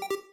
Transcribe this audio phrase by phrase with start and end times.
[0.00, 0.25] thank you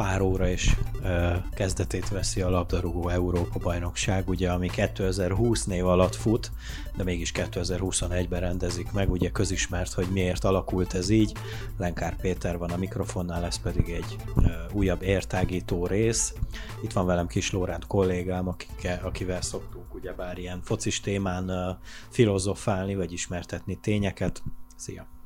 [0.00, 6.14] pár óra is ö, kezdetét veszi a labdarúgó Európa bajnokság, ugye, ami 2020 név alatt
[6.14, 6.50] fut,
[6.96, 11.32] de mégis 2021-ben rendezik meg, ugye közismert, hogy miért alakult ez így.
[11.78, 16.34] Lenkár Péter van a mikrofonnál, ez pedig egy ö, újabb értágító rész.
[16.82, 21.70] Itt van velem Kis Lóránt kollégám, akikkel, akivel szoktunk ugyebár ilyen focis témán ö,
[22.08, 24.42] filozofálni, vagy ismertetni tényeket.
[24.76, 25.19] Szia!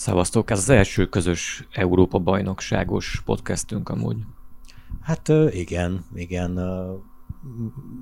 [0.00, 4.16] Szevasztok, ez az első közös Európa bajnokságos podcastünk amúgy.
[5.00, 6.60] Hát igen, igen.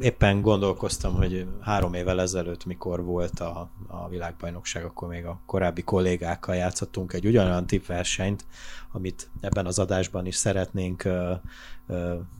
[0.01, 5.83] Éppen gondolkoztam, hogy három évvel ezelőtt, mikor volt a, a világbajnokság, akkor még a korábbi
[5.83, 8.47] kollégákkal játszottunk egy ugyanolyan tippversenyt,
[8.93, 11.09] amit ebben az adásban is szeretnénk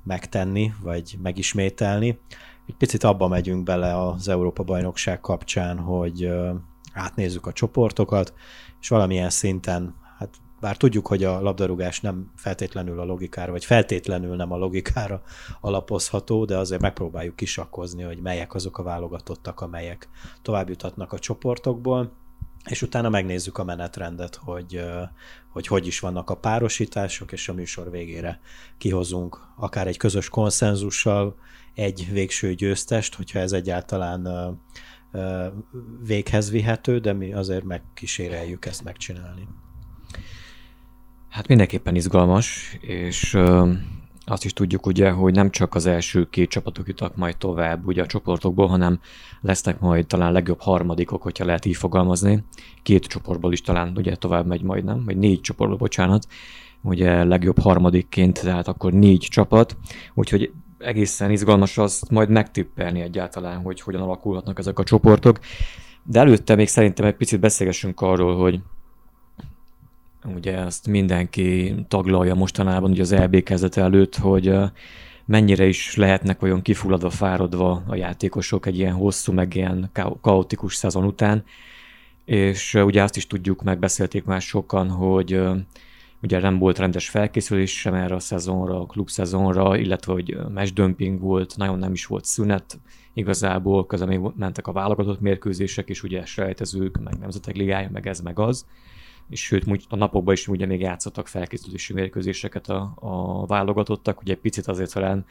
[0.05, 2.19] megtenni, vagy megismételni.
[2.67, 6.31] Egy picit abba megyünk bele az Európa bajnokság kapcsán, hogy
[6.93, 8.35] átnézzük a csoportokat,
[8.81, 14.37] és valamilyen szinten, hát bár tudjuk, hogy a labdarúgás nem feltétlenül a logikára, vagy feltétlenül
[14.37, 15.23] nem a logikára
[15.61, 20.09] alapozható, de azért megpróbáljuk kisakkozni, hogy melyek azok a válogatottak, amelyek
[20.43, 22.13] tovább jutatnak a csoportokból,
[22.65, 24.85] és utána megnézzük a menetrendet, hogy,
[25.53, 28.41] hogy hogy is vannak a párosítások, és a műsor végére
[28.79, 31.37] kihozunk akár egy közös konszenzussal
[31.75, 34.29] egy végső győztest, hogyha ez egyáltalán
[36.07, 39.49] véghez vihető, de mi azért megkíséreljük ezt megcsinálni.
[41.29, 43.39] Hát mindenképpen izgalmas, és
[44.25, 48.03] azt is tudjuk ugye, hogy nem csak az első két csapatok jutak majd tovább ugye
[48.03, 49.01] a csoportokból, hanem
[49.41, 52.45] lesznek majd talán legjobb harmadikok, hogyha lehet így fogalmazni.
[52.83, 55.05] Két csoportból is talán ugye tovább megy majd, nem?
[55.05, 56.27] Vagy négy csoportból, bocsánat.
[56.83, 59.77] Ugye legjobb harmadikként, tehát akkor négy csapat.
[60.15, 65.39] Úgyhogy egészen izgalmas azt majd megtippelni egyáltalán, hogy hogyan alakulhatnak ezek a csoportok.
[66.03, 68.61] De előtte még szerintem egy picit beszélgessünk arról, hogy
[70.35, 74.55] ugye ezt mindenki taglalja mostanában ugye az EB kezdete előtt, hogy
[75.25, 81.05] mennyire is lehetnek olyan kifulladva, fáradva a játékosok egy ilyen hosszú, meg ilyen kaotikus szezon
[81.05, 81.45] után.
[82.25, 85.41] És ugye azt is tudjuk, megbeszélték már sokan, hogy
[86.23, 91.57] Ugye nem volt rendes felkészülés sem erre a szezonra, a klubszezonra, illetve hogy mesdömping volt,
[91.57, 92.79] nagyon nem is volt szünet
[93.13, 98.21] igazából, közben még mentek a válogatott mérkőzések is, ugye sejtezők, meg nemzetek ligája, meg ez,
[98.21, 98.67] meg az
[99.29, 104.67] és sőt, a napokban is ugye még játszottak felkészülési mérkőzéseket a, a válogatottak, ugye picit
[104.67, 105.25] azért talán,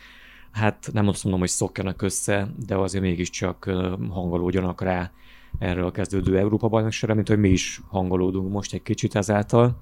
[0.51, 3.65] hát nem azt mondom, hogy szokjanak össze, de azért mégiscsak
[4.09, 5.11] hangolódjanak rá
[5.59, 9.77] erre a kezdődő Európa bajnokságra, mint hogy mi is hangolódunk most egy kicsit ezáltal.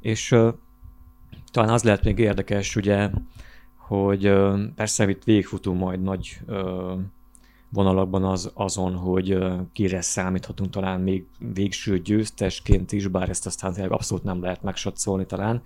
[0.00, 0.54] És uh,
[1.50, 3.10] talán az lehet még érdekes, ugye,
[3.76, 7.00] hogy uh, persze itt végigfutunk majd nagy uh,
[7.72, 9.38] vonalakban az, azon, hogy
[9.72, 15.26] kire számíthatunk talán még végső győztesként is, bár ezt aztán tényleg abszolút nem lehet megsatszolni
[15.26, 15.62] talán,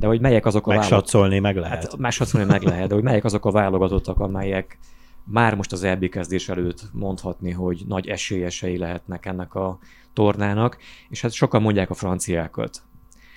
[0.00, 1.82] de hogy melyek azok a Megsatszolni meg lehet.
[1.82, 4.78] Hát, megsatszolni meg lehet, de hogy melyek azok a válogatottak, amelyek
[5.24, 9.78] már most az EB kezdés előtt mondhatni, hogy nagy esélyesei lehetnek ennek a
[10.12, 10.78] tornának,
[11.08, 12.82] és hát sokan mondják a franciákat.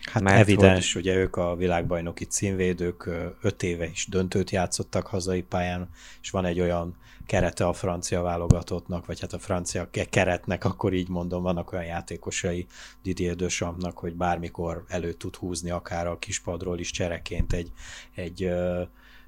[0.03, 1.01] Hát Mert evidens, hogy...
[1.01, 3.09] ugye ők a világbajnoki címvédők
[3.41, 5.89] öt éve is döntőt játszottak hazai pályán,
[6.22, 6.95] és van egy olyan
[7.25, 12.66] kerete a francia válogatottnak, vagy hát a francia keretnek, akkor így mondom, vannak olyan játékosai
[13.01, 17.72] Didier Deschampsnak, hogy bármikor elő tud húzni akár a kispadról is csereként egy,
[18.16, 18.51] egy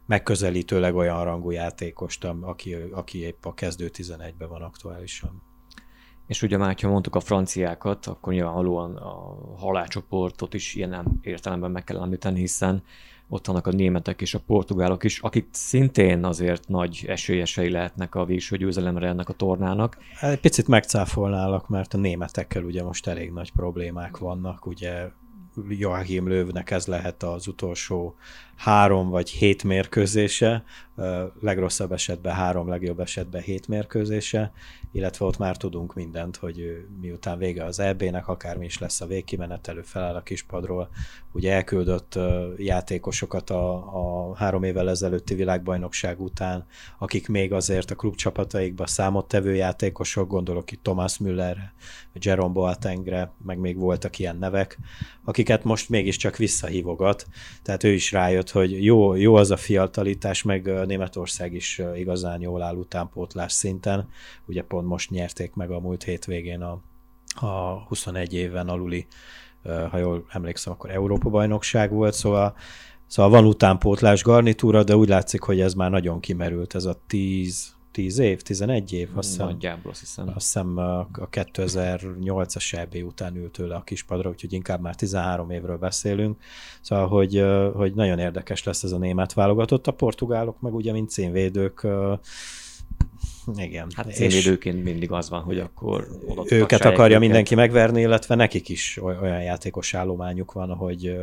[0.05, 5.52] megközelítőleg olyan rangú játékost, aki, aki épp a kezdő 11-ben van aktuálisan.
[6.27, 11.83] És ugye már, ha mondtuk a franciákat, akkor nyilvánvalóan a halálcsoportot is ilyen értelemben meg
[11.83, 12.83] kell említeni, hiszen
[13.29, 18.25] ott vannak a németek és a portugálok is, akik szintén azért nagy esélyesei lehetnek a
[18.25, 19.97] végső győzelemre ennek a tornának.
[20.13, 25.09] Hát egy picit megcáfolnálak, mert a németekkel ugye most elég nagy problémák vannak, ugye
[25.69, 28.15] Joachim Löwnek ez lehet az utolsó
[28.55, 30.63] három vagy hét mérkőzése,
[31.39, 34.51] legrosszabb esetben három, legjobb esetben hét mérkőzése,
[34.93, 39.81] illetve ott már tudunk mindent, hogy miután vége az EB-nek, akármi is lesz a végkimenetelő
[39.81, 40.89] feláll a kispadról,
[41.31, 42.19] ugye elküldött
[42.57, 46.65] játékosokat a, a három évvel ezelőtti világbajnokság után,
[46.99, 51.73] akik még azért a klubcsapataikba számottevő játékosok, gondolok itt Thomas Müllerre,
[52.13, 54.77] Jerome Boatengre, meg még voltak ilyen nevek,
[55.23, 57.27] akiket most mégiscsak visszahívogat,
[57.61, 62.61] tehát ő is rájött, hogy jó, jó az a fiatalítás, meg Németország is igazán jól
[62.61, 64.09] áll utánpótlás szinten.
[64.45, 66.81] Ugye pont most nyerték meg a múlt hétvégén a,
[67.45, 69.07] a 21 éven aluli,
[69.89, 72.55] ha jól emlékszem, akkor Európa-bajnokság volt, szóval
[73.13, 77.73] Szóval van utánpótlás garnitúra, de úgy látszik, hogy ez már nagyon kimerült, ez a 10,
[77.91, 79.47] 10 év, 11 év, azt hiszem.
[79.47, 80.27] Nagyjából azt hiszem.
[80.27, 85.77] Azt hiszem a 2008-as EB után ült tőle a kispadra, úgyhogy inkább már 13 évről
[85.77, 86.41] beszélünk.
[86.81, 89.87] Szóval, hogy, hogy nagyon érdekes lesz ez a német válogatott.
[89.87, 91.87] A portugálok meg ugye, mint színvédők,
[93.55, 93.87] igen.
[93.95, 96.07] Hát célvédőként mindig az van, hogy akkor
[96.49, 97.19] őket akarja őket.
[97.19, 101.19] mindenki megverni, illetve nekik is olyan játékos állományuk van, hogy,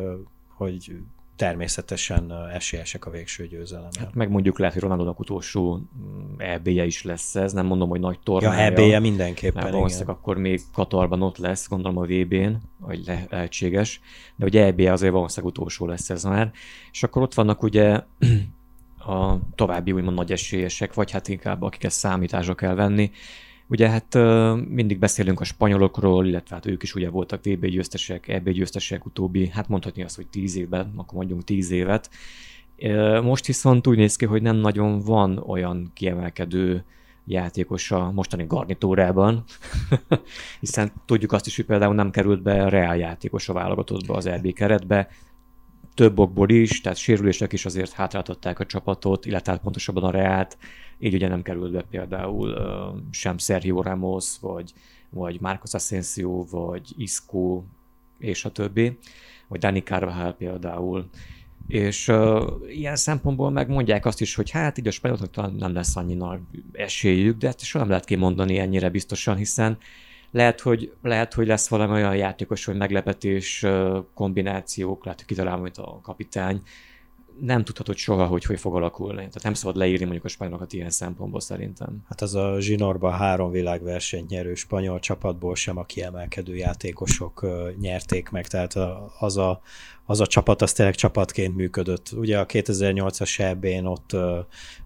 [0.49, 0.93] hogy
[1.41, 4.01] természetesen esélyesek a végső győzelemre.
[4.01, 8.01] Hát meg mondjuk lehet, hogy Ronaldónak utolsó mm, EB-je is lesz ez, nem mondom, hogy
[8.01, 8.61] nagy tornája.
[8.61, 10.07] Ja, EB-je mindenképpen, mert igen.
[10.07, 14.01] akkor még Katarban ott lesz, gondolom a VB-n, vagy le- lehetséges,
[14.37, 16.53] de ugye eb azért valószínűleg utolsó lesz ez már.
[16.93, 18.01] És akkor ott vannak ugye
[19.07, 23.11] a további úgymond nagy esélyesek, vagy hát inkább akiket számításra kell venni.
[23.67, 24.15] Ugye hát
[24.69, 29.49] mindig beszélünk a spanyolokról, illetve hát ők is ugye voltak VB győztesek, EB győztesek utóbbi,
[29.49, 32.11] hát mondhatni azt, hogy tíz évben, akkor mondjunk tíz évet.
[33.23, 36.85] Most viszont úgy néz ki, hogy nem nagyon van olyan kiemelkedő
[37.27, 39.45] játékos a mostani garnitúrában,
[40.61, 44.27] hiszen tudjuk azt is, hogy például nem került be a reál játékos a válogatottba az
[44.27, 45.09] EB keretbe,
[45.95, 50.59] több okból is, tehát sérülések is azért hátráltatták a csapatot, illetve hát pontosabban a Reát,
[50.99, 54.73] így ugye nem került be például uh, sem Sergio Ramos, vagy,
[55.11, 57.63] vagy Marcos Asensio, vagy Isco,
[58.19, 58.99] és a többi,
[59.49, 61.09] vagy Dani Carvajal például.
[61.69, 65.97] És uh, ilyen szempontból megmondják azt is, hogy hát így a spanyoloknak talán nem lesz
[65.97, 66.41] annyi nagy
[66.73, 69.79] esélyük, de ezt soha nem lehet kimondani ennyire biztosan, hiszen
[70.31, 73.67] lehet, hogy, lehet, hogy lesz valami olyan játékos, hogy meglepetés
[74.15, 76.63] kombinációk, lehet, hogy kitalál majd a kapitány,
[77.41, 79.17] nem tudhatod soha, hogy hogy fog alakulni.
[79.17, 82.05] Tehát nem szabad leírni mondjuk a spanyolokat ilyen szempontból szerintem.
[82.09, 87.47] Hát az a zsinórban három világversenyt nyerő spanyol csapatból sem a kiemelkedő játékosok
[87.81, 88.75] nyerték meg, tehát
[89.19, 89.61] az a,
[90.11, 92.13] az a csapat az tényleg csapatként működött.
[92.17, 94.15] Ugye a 2008-as eb ott,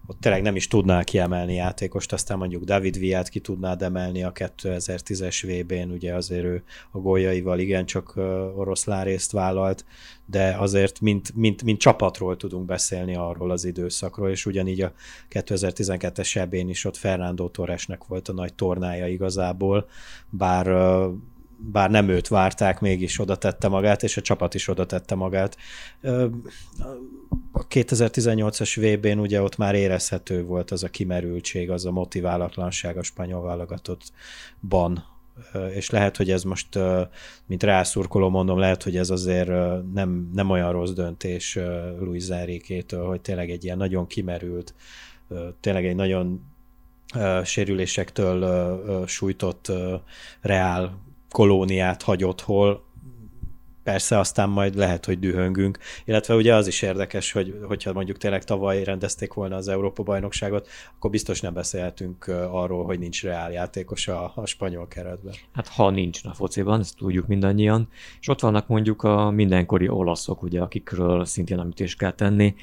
[0.07, 4.31] ott tényleg nem is tudná kiemelni játékost, aztán mondjuk David Viát ki tudnád emelni a
[4.31, 8.13] 2010-es VB-n, ugye azért ő a góljaival igencsak
[8.55, 9.85] oroszlán részt vállalt,
[10.25, 14.93] de azért mint, mint, mint csapatról tudunk beszélni arról az időszakról, és ugyanígy a
[15.29, 19.87] 2012-es eb is ott Fernando Torresnek volt a nagy tornája igazából,
[20.29, 20.67] bár
[21.57, 25.57] bár nem őt várták, mégis oda tette magát, és a csapat is oda tette magát.
[27.51, 33.03] A 2018-as VB-n ugye ott már érezhető volt az a kimerültség, az a motiválatlanság a
[33.03, 35.13] spanyol válogatottban,
[35.73, 36.79] és lehet, hogy ez most,
[37.45, 39.49] mint rászurkoló mondom, lehet, hogy ez azért
[39.93, 41.59] nem, nem olyan rossz döntés
[41.99, 44.73] Luis Enrique-től, hogy tényleg egy ilyen nagyon kimerült,
[45.59, 46.53] tényleg egy nagyon
[47.43, 49.71] sérülésektől sújtott
[50.41, 51.03] reál
[51.35, 52.83] kolóniát hagyott, hol
[53.83, 55.77] persze aztán majd lehet, hogy dühöngünk.
[56.05, 61.09] Illetve ugye az is érdekes, hogy hogyha mondjuk tényleg tavaly rendezték volna az Európa-bajnokságot, akkor
[61.09, 65.33] biztos nem beszélhetünk arról, hogy nincs reál játékos a, a spanyol keretben.
[65.53, 67.87] Hát ha nincs a fociban, ezt tudjuk mindannyian.
[68.19, 72.55] És ott vannak mondjuk a mindenkori olaszok, ugye, akikről szintén említést kell tenni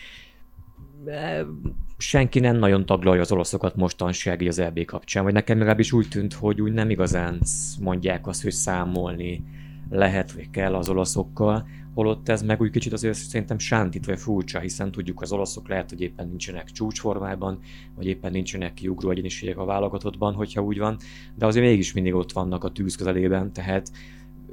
[1.96, 6.32] senki nem nagyon taglalja az olaszokat mostanság az EB kapcsán, vagy nekem legalábbis úgy tűnt,
[6.32, 7.38] hogy úgy nem igazán
[7.80, 9.44] mondják azt, hogy számolni
[9.90, 14.58] lehet, vagy kell az olaszokkal, holott ez meg úgy kicsit azért szerintem sántít vagy furcsa,
[14.58, 17.58] hiszen tudjuk, az olaszok lehet, hogy éppen nincsenek csúcsformában,
[17.96, 20.96] vagy éppen nincsenek kiugró egyeniségek a válogatottban, hogyha úgy van,
[21.34, 23.92] de azért mégis mindig ott vannak a tűz közelében, tehát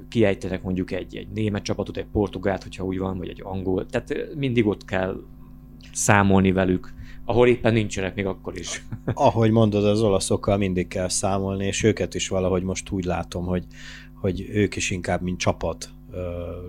[0.09, 4.35] kiejtenek mondjuk egy, egy német csapatot, egy portugált, hogyha úgy van, vagy egy angol, tehát
[4.35, 5.21] mindig ott kell
[5.91, 6.93] számolni velük,
[7.25, 8.83] ahol éppen nincsenek még akkor is.
[9.13, 13.65] Ahogy mondod, az olaszokkal mindig kell számolni, és őket is valahogy most úgy látom, hogy,
[14.13, 15.89] hogy ők is inkább mint csapat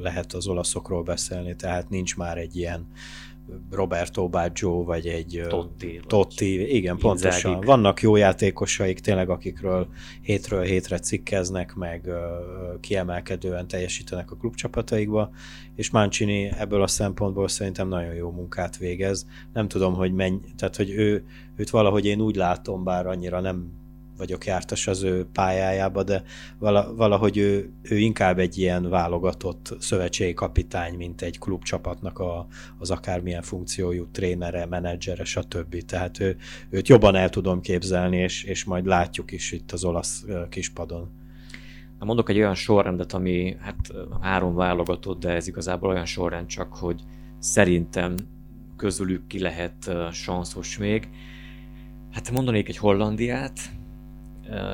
[0.03, 2.87] lehet az olaszokról beszélni, tehát nincs már egy ilyen
[3.71, 7.61] Roberto Baggio, vagy egy Totti, Totti vagy igen, pontosan.
[7.61, 9.89] Vannak jó játékosaik tényleg, akikről
[10.23, 12.09] hétről hétre cikkeznek, meg
[12.81, 15.31] kiemelkedően teljesítenek a klubcsapataikba,
[15.75, 19.27] és Mancini ebből a szempontból szerintem nagyon jó munkát végez.
[19.53, 21.25] Nem tudom, hogy menny, tehát hogy ő,
[21.57, 23.80] őt valahogy én úgy látom, bár annyira nem
[24.21, 26.23] vagyok jártas az ő pályájába, de
[26.97, 32.47] valahogy ő, ő inkább egy ilyen válogatott szövetségi kapitány, mint egy klubcsapatnak a,
[32.79, 35.85] az akármilyen funkciójú trénere, menedzsere, stb.
[35.85, 36.37] Tehát ő,
[36.71, 41.11] őt jobban el tudom képzelni, és, és majd látjuk is itt az olasz kispadon.
[41.99, 43.77] Na mondok egy olyan sorrendet, ami hát
[44.21, 47.03] három válogatott, de ez igazából olyan sorrend csak, hogy
[47.39, 48.15] szerintem
[48.77, 51.09] közülük ki lehet sanszos még.
[52.11, 53.61] Hát mondanék egy Hollandiát,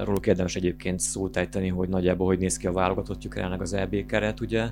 [0.04, 4.06] Róluk érdemes egyébként szót ejteni, hogy nagyjából hogy néz ki a válogatottjuk jelenleg az EB
[4.06, 4.68] keret, ugye.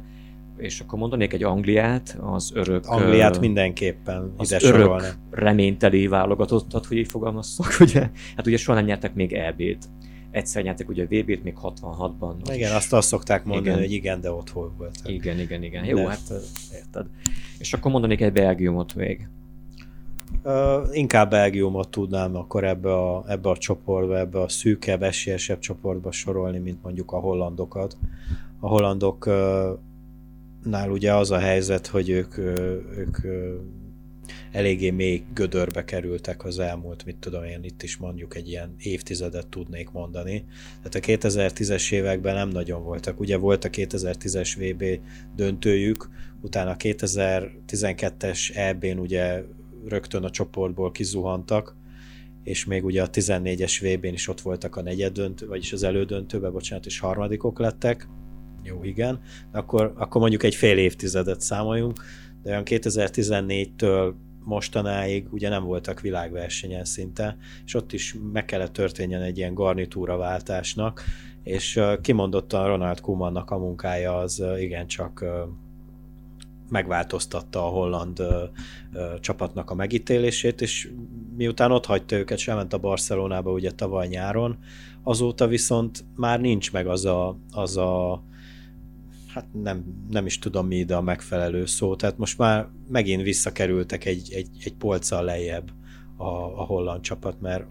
[0.56, 2.86] és akkor mondanék egy Angliát, az örök...
[2.86, 5.06] Angliát mindenképpen az ide örök sorolni.
[5.30, 8.10] reményteli válogatottat, hogy így fogalmazzak, ugye?
[8.36, 9.88] Hát ugye soha nem nyertek még EB-t.
[10.30, 12.34] Egyszer nyertek ugye a VB-t még 66-ban.
[12.52, 12.76] Igen, is.
[12.76, 13.78] azt azt szokták mondani, igen.
[13.78, 14.98] hogy igen, de ott hol volt.
[15.06, 15.82] Igen, igen, igen.
[15.82, 15.88] De...
[15.88, 16.32] Jó, hát
[16.72, 17.06] érted.
[17.58, 19.28] És akkor mondanék egy Belgiumot még.
[20.92, 26.58] Inkább Belgiumot tudnám akkor ebbe a, ebbe a csoportba, ebbe a szűkebb, esélyesebb csoportba sorolni,
[26.58, 27.96] mint mondjuk a hollandokat.
[28.60, 29.34] A hollandok uh,
[30.64, 32.38] nál ugye az a helyzet, hogy ők,
[32.96, 33.18] ők
[34.52, 39.46] eléggé mély gödörbe kerültek az elmúlt, mit tudom én, itt is mondjuk egy ilyen évtizedet
[39.46, 40.44] tudnék mondani.
[40.82, 43.20] Tehát a 2010-es években nem nagyon voltak.
[43.20, 44.84] Ugye volt a 2010-es VB
[45.36, 46.08] döntőjük,
[46.40, 49.42] utána a 2012-es EB-n ugye
[49.88, 51.76] rögtön a csoportból kizuhantak,
[52.42, 56.52] és még ugye a 14-es VB-n is ott voltak a negyed döntő, vagyis az elődöntőben,
[56.52, 58.08] bocsánat, és harmadikok lettek
[58.64, 59.20] jó, igen.
[59.52, 62.00] Akkor, akkor mondjuk egy fél évtizedet számoljunk,
[62.42, 64.12] de olyan 2014-től
[64.44, 71.02] mostanáig ugye nem voltak világversenyen szinte, és ott is meg kellett történjen egy ilyen garnitúraváltásnak,
[71.42, 75.24] és kimondottan Ronald Koemannak a munkája az igencsak
[76.74, 78.44] megváltoztatta a holland ö,
[78.92, 80.90] ö, csapatnak a megítélését, és
[81.36, 84.58] miután ott hagyta őket, és elment a Barcelonába ugye tavaly nyáron,
[85.02, 88.22] azóta viszont már nincs meg az a, az a
[89.26, 94.04] hát nem, nem is tudom mi ide a megfelelő szó, tehát most már megint visszakerültek
[94.04, 95.70] egy, egy, egy polccal lejjebb
[96.16, 97.64] a, a holland csapat, mert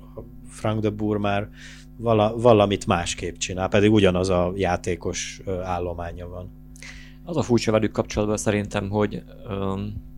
[0.48, 1.50] Frank de Boer már
[1.98, 6.63] vala, valamit másképp csinál, pedig ugyanaz a játékos állománya van.
[7.24, 10.12] Az a furcsa velük kapcsolatban szerintem, hogy um,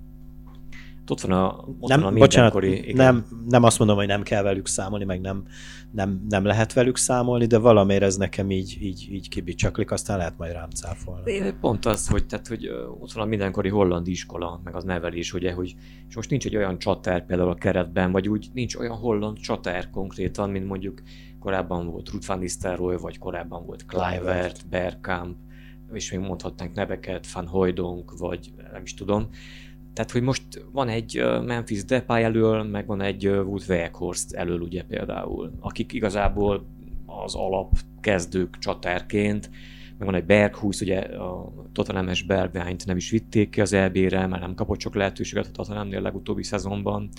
[1.12, 2.95] ott van a, ott nem, van a bocsánat, igen.
[2.95, 5.43] nem, nem azt mondom, hogy nem kell velük számolni, meg nem,
[5.91, 10.38] nem, nem lehet velük számolni, de valamiért ez nekem így, így, így kibicsaklik, aztán lehet
[10.38, 11.53] majd rám cáfolni.
[11.62, 12.67] Pont az, hogy, tehát, hogy
[13.00, 15.75] ott van a mindenkori holland iskola, meg az nevelés, ugye, hogy
[16.09, 19.89] és most nincs egy olyan csatár például a keretben, vagy úgy nincs olyan holland csatár
[19.89, 21.01] konkrétan, mint mondjuk
[21.39, 25.35] korábban volt Ruth van Nistelrooy, vagy korábban volt Kluivert, Bergkamp,
[25.94, 29.30] és még mondhatnánk neveket, Van Hooydonk, vagy nem is tudom.
[29.94, 34.84] Tehát, hogy most van egy Memphis Depay elől, meg van egy Wood Weghorst elől ugye
[34.84, 36.65] például, akik igazából
[37.06, 39.50] az alap kezdők csatárként,
[39.98, 42.25] meg van egy Berghúz, ugye a Tottenham-es
[42.86, 47.10] nem is vitték ki az EB-re, mert nem kapott sok lehetőséget a Tottenhamnél legutóbbi szezonban,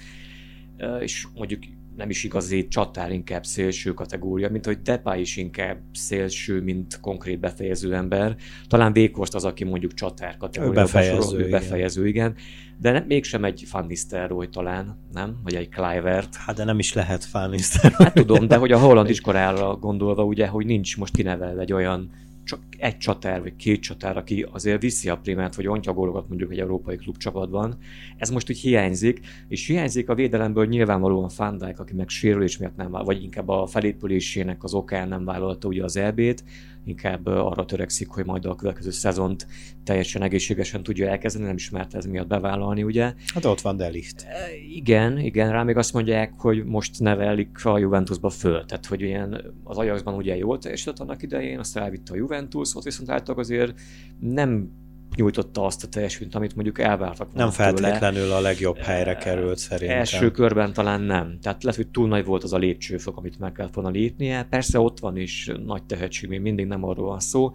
[1.00, 1.62] és mondjuk
[1.96, 7.40] nem is igazi csatár, inkább szélső kategória, mint hogy Depay is inkább szélső, mint konkrét
[7.40, 8.36] befejező ember.
[8.68, 10.80] Talán Vékost az, aki mondjuk csatár kategória.
[10.80, 11.50] Ő befejező, igen.
[11.50, 12.34] befejező, igen.
[12.80, 15.36] De nem, mégsem egy Van Nistelrooy talán, nem?
[15.42, 16.34] Vagy egy Clivert.
[16.34, 18.04] Hát de nem is lehet Van Nistelrooy.
[18.04, 22.10] Hát tudom, de hogy a holland iskolára gondolva ugye, hogy nincs most kinevelve egy olyan
[22.46, 25.92] csak egy csatár, vagy két csatár, aki azért viszi a primát, vagy ontja
[26.28, 27.78] mondjuk egy európai klubcsapatban.
[28.16, 32.90] Ez most úgy hiányzik, és hiányzik a védelemből nyilvánvalóan Fandijk, aki meg sérülés miatt nem,
[32.90, 36.44] vagy inkább a felépülésének az okán nem vállalta ugye az EB-t,
[36.86, 39.46] inkább arra törekszik, hogy majd a következő szezont
[39.84, 43.14] teljesen egészségesen tudja elkezdeni, nem ismert ez miatt bevállalni, ugye?
[43.34, 44.26] Hát ott van Delicht.
[44.74, 49.54] Igen, igen, rá még azt mondják, hogy most nevelik a Juventusba föl, tehát hogy ilyen
[49.64, 53.80] az Ajaxban ugye jól teljesített annak idején, aztán elvitte a Juventus, ott viszont általában azért
[54.20, 54.70] nem
[55.16, 58.36] nyújtotta azt a teljesítményt, amit mondjuk elvártak Nem feltétlenül tőle.
[58.36, 59.98] a legjobb helyre került szerintem.
[59.98, 61.38] Első körben talán nem.
[61.42, 64.46] Tehát lehet, hogy túl nagy volt az a lépcsőfok, amit meg kellett volna lépnie.
[64.50, 67.52] Persze ott van is nagy tehetség, még mindig nem arról van szó.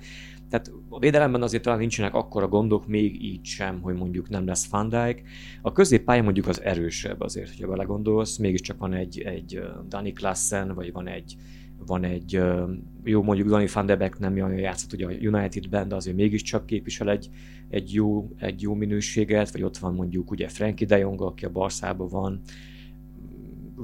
[0.50, 4.68] Tehát a védelemben azért talán nincsenek akkora gondok, még így sem, hogy mondjuk nem lesz
[4.68, 5.22] Van Dijk.
[5.62, 10.92] A középpálya mondjuk az erősebb azért, hogyha belegondolsz, mégiscsak van egy, egy Dani Klassen, vagy
[10.92, 11.36] van egy
[11.86, 12.42] van egy,
[13.04, 16.66] jó mondjuk Donny van de Beek nem olyan játszott ugye a Unitedben, de azért mégiscsak
[16.66, 17.30] képvisel egy,
[17.70, 21.50] egy, jó, egy jó minőséget, vagy ott van mondjuk ugye Frankie de Jong, aki a
[21.50, 22.42] Barszában van,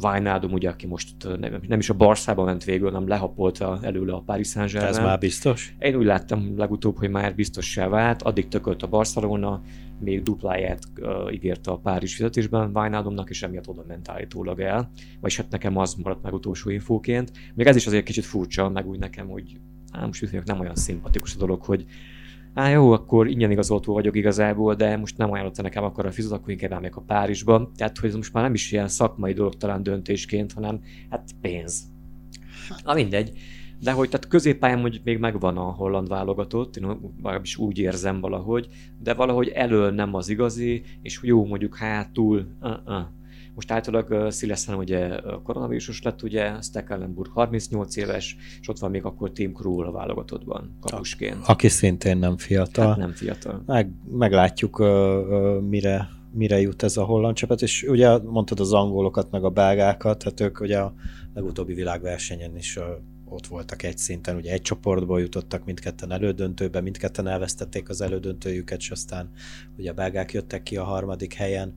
[0.03, 4.19] Wijnaldum, ugye, aki most nem, nem is a Barszába ment végül, hanem lehapolta előle a
[4.19, 5.75] Paris saint Ez már biztos?
[5.79, 9.61] Én úgy láttam legutóbb, hogy már biztossá vált, addig tökölt a Barcelona,
[9.99, 14.91] még dupláját uh, ígérte a Párizs fizetésben Wijnaldumnak, és emiatt oda ment állítólag el.
[15.19, 17.31] Vagyis hát nekem az maradt meg utolsó infóként.
[17.55, 19.59] Még ez is azért kicsit furcsa, meg úgy nekem, hogy
[19.91, 21.85] hát most nem olyan szimpatikus a dolog, hogy
[22.53, 26.31] á jó, akkor ingyen igazoltó vagyok igazából, de most nem ajánlotta nekem akkor a fizet,
[26.31, 27.71] akkor inkább elmegyek a Párizsba.
[27.75, 31.83] Tehát, hogy ez most már nem is ilyen szakmai dolog talán döntésként, hanem hát pénz.
[32.83, 33.31] Na mindegy.
[33.79, 36.99] De hogy tehát középpályán mondjuk még megvan a holland válogatott, én
[37.41, 38.67] is úgy érzem valahogy,
[38.99, 43.05] de valahogy elől nem az igazi, és jó mondjuk hátul, uh-uh.
[43.57, 49.31] Most általában Szileszen ugye koronavírusos lett, ugye, Stekelenburg 38 éves, és ott van még akkor
[49.31, 51.37] Tim Krul a válogatottban, kapusként.
[51.45, 52.87] Aki szintén nem fiatal.
[52.87, 53.63] Hát nem fiatal.
[53.65, 58.73] Meg, meglátjuk, uh, uh, mire, mire jut ez a holland csapat, és ugye mondtad az
[58.73, 60.93] angolokat, meg a belgákat, hát ők ugye a
[61.33, 62.83] legutóbbi világversenyen is uh,
[63.29, 68.91] ott voltak egy szinten, ugye egy csoportból jutottak mindketten elődöntőbe, mindketten elvesztették az elődöntőjüket, és
[68.91, 69.31] aztán
[69.77, 71.73] ugye a belgák jöttek ki a harmadik helyen.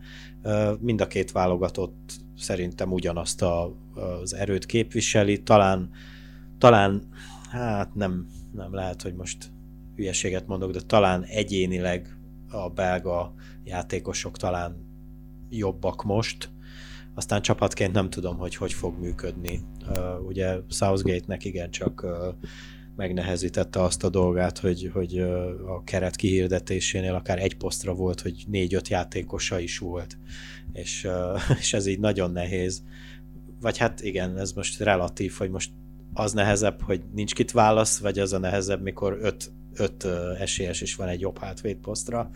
[0.81, 5.91] Mind a két válogatott szerintem ugyanazt a, az erőt képviseli, talán,
[6.59, 7.09] talán
[7.51, 9.51] hát nem, nem lehet, hogy most
[9.97, 12.17] hülyeséget mondok, de talán egyénileg
[12.49, 14.77] a belga játékosok talán
[15.49, 16.51] jobbak most,
[17.15, 19.61] aztán csapatként nem tudom, hogy hogy fog működni.
[20.27, 22.07] Ugye Southgate-nek igencsak
[22.97, 25.19] megnehezítette azt a dolgát, hogy, hogy
[25.67, 30.19] a keret kihirdetésénél akár egy posztra volt, hogy négy-öt játékosa is volt,
[30.73, 31.09] és,
[31.61, 32.83] és ez így nagyon nehéz.
[33.61, 35.71] Vagy hát igen, ez most relatív, hogy most
[36.13, 40.07] az nehezebb, hogy nincs kit válasz, vagy az a nehezebb, mikor öt, öt
[40.39, 42.31] esélyes is van egy jobb hátvéd posztra,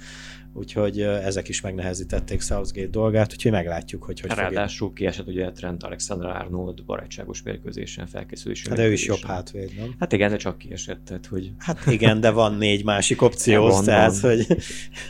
[0.53, 4.95] úgyhogy ezek is megnehezítették Southgate dolgát, úgyhogy meglátjuk, hogy hogy Ráadásul fogja.
[4.95, 8.69] kiesett ugye Trent Alexander Arnold barátságos mérkőzésen felkészülésen.
[8.69, 9.95] Hát de ő is jobb hátvéd, nem?
[9.99, 11.53] Hát igen, de csak kiesett, tehát hogy...
[11.59, 14.31] Hát igen, de van négy másik opció, van, tehát van.
[14.31, 14.47] hogy...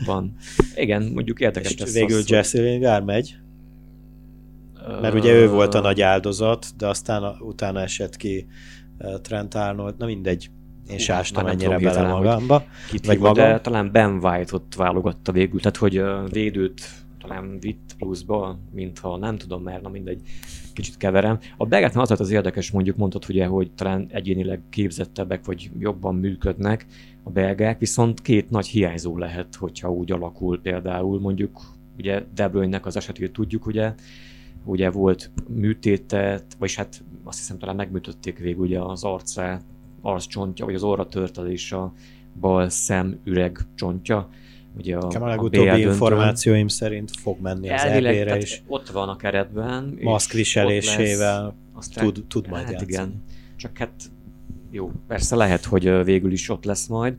[0.04, 0.36] Van.
[0.74, 3.36] Igen, mondjuk érdekes És végül az, Jesse Lingard megy?
[5.00, 8.46] Mert ugye ő volt a nagy áldozat, de aztán utána esett ki
[9.22, 10.50] Trent Arnold, na mindegy.
[10.90, 12.64] Én se ástam ennyire bele magamba.
[13.02, 13.34] Vagy magam.
[13.34, 16.80] De talán Ben White ott válogatta végül, tehát hogy védőt
[17.18, 20.20] talán vitt pluszba, mintha nem tudom, mert na mindegy,
[20.72, 21.38] kicsit keverem.
[21.56, 26.86] A belgáknál az az érdekes, mondjuk mondtad, ugye, hogy talán egyénileg képzettebbek, vagy jobban működnek
[27.22, 31.60] a belgák, viszont két nagy hiányzó lehet, hogyha úgy alakul például, mondjuk
[31.98, 33.94] ugye De Bruyne-nek az esetét tudjuk, ugye,
[34.64, 39.62] ugye volt műtétet, vagyis hát azt hiszem talán megműtötték végül ugye az arcát,
[40.04, 41.92] arccsontja, vagy az orra törtelés a
[42.40, 44.28] bal szem üreg csontja.
[44.78, 48.62] Ugye a, a legutóbbi információim szerint fog menni az eb is.
[48.66, 49.98] Ott van a keretben.
[50.00, 51.54] Maszkviselésével
[51.94, 52.92] tud, tud majd hát játszani.
[52.92, 53.22] igen.
[53.56, 53.92] Csak hát
[54.70, 57.16] jó, persze lehet, hogy végül is ott lesz majd.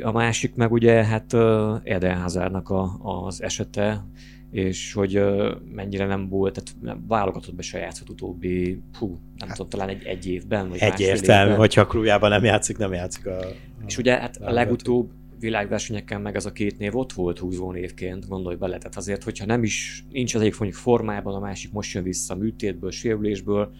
[0.00, 1.34] A másik meg ugye hát
[1.82, 4.04] Eden Hazardnak a, az esete,
[4.50, 9.56] és hogy uh, mennyire nem volt, tehát válogatott be se játszott utóbbi, hú, nem hát,
[9.56, 13.46] tudom, talán egy, egy évben, vagy Egyértelmű, hogyha Krújában nem játszik, nem játszik a, a
[13.86, 18.28] És ugye hát a legutóbb világversenyeken meg az a két név ott volt húzó névként,
[18.28, 21.94] gondolj bele, tehát azért, hogyha nem is, nincs az egyik mondjuk formában, a másik most
[21.94, 23.72] jön vissza műtétből, sérülésből,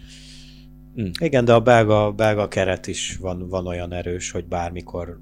[0.95, 1.09] hm.
[1.19, 5.19] Igen, de a belga, belga keret is van, van olyan erős, hogy bármikor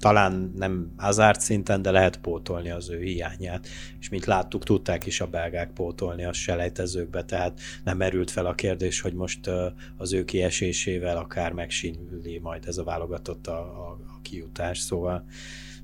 [0.00, 3.66] talán nem Hazard szinten, de lehet pótolni az ő hiányát.
[3.98, 8.54] És mint láttuk, tudták is a belgák pótolni a selejtezőkbe, tehát nem merült fel a
[8.54, 9.50] kérdés, hogy most
[9.96, 15.24] az ő kiesésével akár megsínli majd ez a válogatott a, a, a kijutás, szóval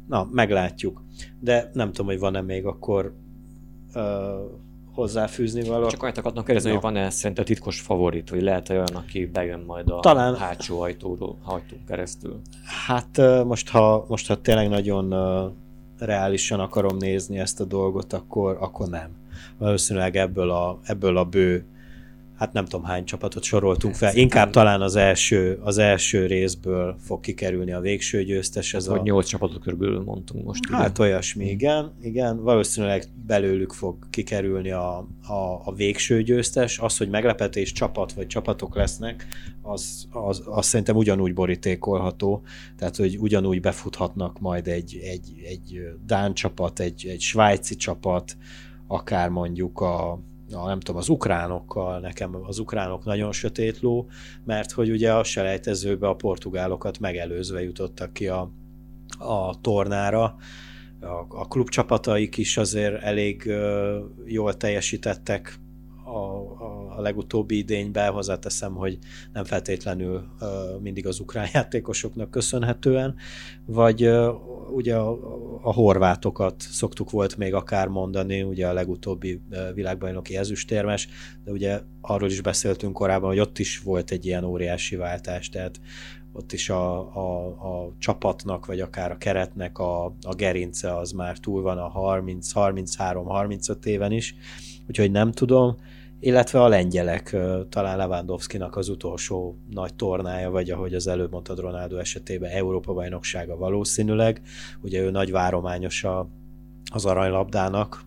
[0.09, 1.05] na, meglátjuk.
[1.41, 3.15] De nem tudom, hogy van-e még akkor
[4.93, 5.87] hozzáfűzni való.
[5.87, 6.75] Csak annyit akartam kérdezni, no.
[6.75, 10.37] hogy van-e szerint titkos favorit, hogy lehet -e olyan, aki bejön majd a Talán...
[10.37, 12.41] hátsó ajtóról, hajtó keresztül?
[12.87, 15.15] Hát most ha, most, ha tényleg nagyon
[15.99, 19.11] reálisan akarom nézni ezt a dolgot, akkor, akkor nem.
[19.59, 21.67] Valószínűleg ebből a, ebből a bő
[22.43, 27.21] hát nem tudom hány csapatot soroltunk fel, inkább talán az első, az első részből fog
[27.21, 28.75] kikerülni a végső győztes.
[28.75, 29.03] Ez hát, a...
[29.03, 30.69] nyolc csapatot körülbelül mondtunk most.
[30.71, 31.09] Hát ugye?
[31.09, 36.79] olyasmi, igen, igen, valószínűleg belőlük fog kikerülni a, a, a végső győztes.
[36.79, 39.27] Az, hogy meglepetés csapat vagy csapatok lesznek,
[39.63, 42.43] az, az, az szerintem ugyanúgy borítékolható,
[42.77, 48.37] tehát hogy ugyanúgy befuthatnak majd egy, egy, egy Dán csapat, egy, egy svájci csapat,
[48.87, 50.21] akár mondjuk a,
[50.53, 54.09] a, nem tudom, az ukránokkal, nekem az ukránok nagyon sötét ló,
[54.45, 58.51] mert hogy ugye a selejtezőbe a portugálokat megelőzve jutottak ki a,
[59.19, 60.37] a tornára,
[61.01, 65.61] a, a klubcsapataik is azért elég uh, jól teljesítettek.
[66.05, 66.19] A,
[66.65, 68.99] a, a legutóbbi idényben, hozzáteszem, hogy
[69.33, 70.49] nem feltétlenül uh,
[70.81, 73.15] mindig az ukrán játékosoknak köszönhetően,
[73.67, 74.35] vagy uh,
[74.75, 75.19] ugye a,
[75.63, 79.41] a horvátokat szoktuk volt még akár mondani, ugye a legutóbbi
[79.75, 81.09] világbajnoki ezüstérmes,
[81.45, 85.81] de ugye arról is beszéltünk korábban, hogy ott is volt egy ilyen óriási váltás, tehát
[86.33, 91.39] ott is a, a, a csapatnak, vagy akár a keretnek a, a gerince az már
[91.39, 94.35] túl van a 30, 33, 35 éven is,
[94.89, 95.77] úgyhogy nem tudom,
[96.23, 97.37] illetve a lengyelek,
[97.69, 103.57] talán Lewandowski-nak az utolsó nagy tornája, vagy ahogy az előbb mondtad Ronaldo esetében, Európa bajnoksága
[103.57, 104.43] valószínűleg.
[104.81, 106.29] Ugye ő nagy várományosa
[106.93, 108.05] az aranylabdának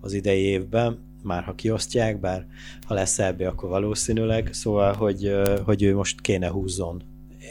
[0.00, 2.46] az idei évben, már ha kiosztják, bár
[2.86, 5.32] ha lesz ebbe, akkor valószínűleg, szóval, hogy,
[5.64, 7.02] hogy ő most kéne húzzon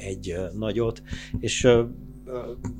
[0.01, 1.01] egy nagyot,
[1.39, 1.67] és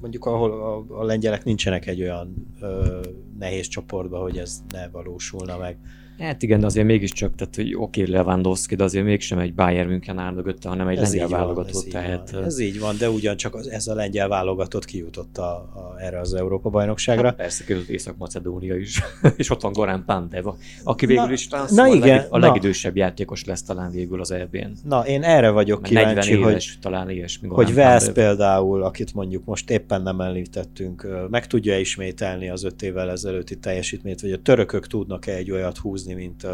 [0.01, 2.99] mondjuk ahol a, a lengyelek nincsenek egy olyan ö,
[3.39, 5.77] nehéz csoportban, hogy ez ne valósulna meg.
[6.19, 9.89] Hát igen, de azért mégiscsak, tehát hogy oké okay, Lewandowski, de azért mégsem egy Bayern
[9.89, 11.87] München áll mögötte, hanem egy ez lengyel válogatott.
[11.89, 12.31] Tehát...
[12.31, 12.43] Van.
[12.43, 16.33] Ez így van, de ugyancsak az, ez a lengyel válogatott kijutott a, a, erre az
[16.33, 17.27] Európa bajnokságra.
[17.27, 19.01] Hát persze, között Észak-Macedónia is,
[19.37, 22.95] és ott van Gorán Pandeva, aki végül is na, na igen, a, leg, a legidősebb
[22.95, 24.71] játékos lesz talán végül az EB-n.
[24.83, 29.13] Na, én erre vagyok Mert kíváncsi, 40 éves, hogy, talán ilyesmi, hogy Velsz például, akit
[29.13, 34.41] mondjuk most éppen nem említettünk, meg tudja ismételni az öt évvel ezelőtti teljesítményt, vagy a
[34.41, 36.47] törökök tudnak-e egy olyat húzni, mint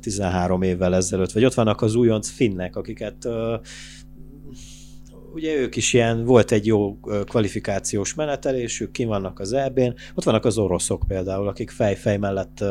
[0.00, 3.28] 13 évvel ezelőtt, vagy ott vannak az újonc finnek, akiket
[5.34, 10.44] ugye ők is ilyen, volt egy jó kvalifikációs menetelésük, ki vannak az EB-n, ott vannak
[10.44, 12.64] az oroszok például, akik fej-fej mellett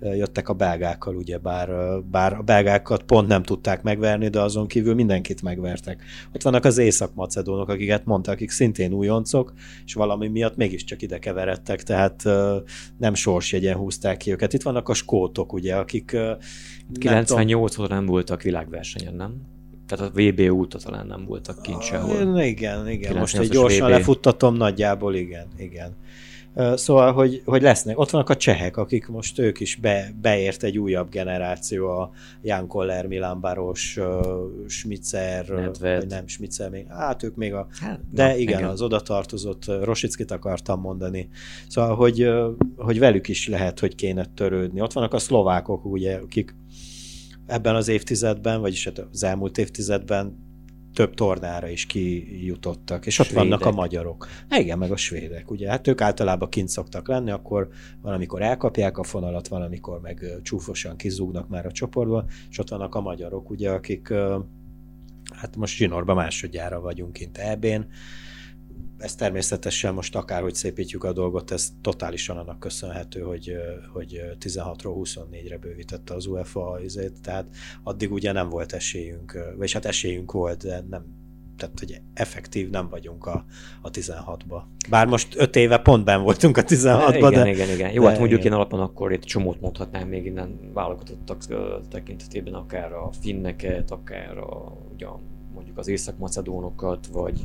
[0.00, 1.68] jöttek a belgákkal, ugye bár,
[2.10, 6.02] bár a belgákat pont nem tudták megverni, de azon kívül mindenkit megvertek.
[6.34, 9.52] Ott vannak az észak-macedónok, akiket mondta, akik szintén újoncok,
[9.84, 12.22] és valami miatt mégiscsak ide keveredtek, tehát
[12.98, 14.52] nem sorsjegyen húzták ki őket.
[14.52, 16.16] Itt vannak a skótok, ugye, akik
[16.98, 19.54] 98 óta nem voltak világversenyen, nem?
[19.86, 22.42] Tehát a VB úta talán nem voltak kint sehol.
[22.42, 23.16] Igen, igen.
[23.16, 23.92] Most egy gyorsan VB.
[23.92, 25.96] lefuttatom nagyjából, igen, igen.
[26.74, 30.78] Szóval, hogy, hogy lesznek, ott vannak a csehek, akik most ők is be, beért egy
[30.78, 32.10] újabb generáció, a
[32.42, 33.98] Jan Koller, Milan Baros,
[34.66, 35.98] Schmitzer, Nedved.
[35.98, 39.00] vagy nem Schmitzer még, hát ők még a, hát, de na, igen, igen, az oda
[39.00, 41.28] tartozott, Rosickit akartam mondani.
[41.68, 42.30] Szóval, hogy,
[42.76, 44.80] hogy velük is lehet, hogy kéne törődni.
[44.80, 46.54] Ott vannak a szlovákok, ugye, akik
[47.46, 50.44] ebben az évtizedben, vagyis hát az elmúlt évtizedben
[50.94, 53.42] több tornára is kijutottak, és ott svédek.
[53.42, 54.28] vannak a magyarok.
[54.50, 57.68] Igen, meg a svédek, ugye, hát ők általában kint szoktak lenni, akkor
[58.02, 63.00] valamikor elkapják a fonalat, valamikor meg csúfosan kizúgnak már a csoportba, és ott vannak a
[63.00, 64.12] magyarok, ugye, akik
[65.34, 67.86] hát most zsinórban másodjára vagyunk kint EB-n,
[68.98, 73.52] ez természetesen most akárhogy szépítjük a dolgot, ez totálisan annak köszönhető, hogy,
[73.92, 77.48] hogy 16-ról 24-re bővítette az UEFA izét, tehát
[77.82, 81.04] addig ugye nem volt esélyünk, vagy hát esélyünk volt, de nem,
[81.56, 83.44] tehát hogy effektív nem vagyunk a,
[83.82, 84.62] a 16-ba.
[84.88, 87.48] Bár most 5 éve pont ben voltunk a 16-ba, igen, de...
[87.48, 88.52] Igen, igen, Jó, hát mondjuk igen.
[88.52, 91.42] én alapon akkor itt csomót mondhatnám még innen válogatottak
[91.88, 95.06] tekintetében, akár a finneket, akár a, ugye,
[95.54, 97.40] mondjuk az észak-macedónokat, vagy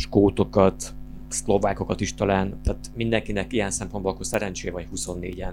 [0.00, 0.94] skótokat,
[1.28, 5.52] szlovákokat is talán, tehát mindenkinek ilyen szempontból akkor szerencsé vagy 24-en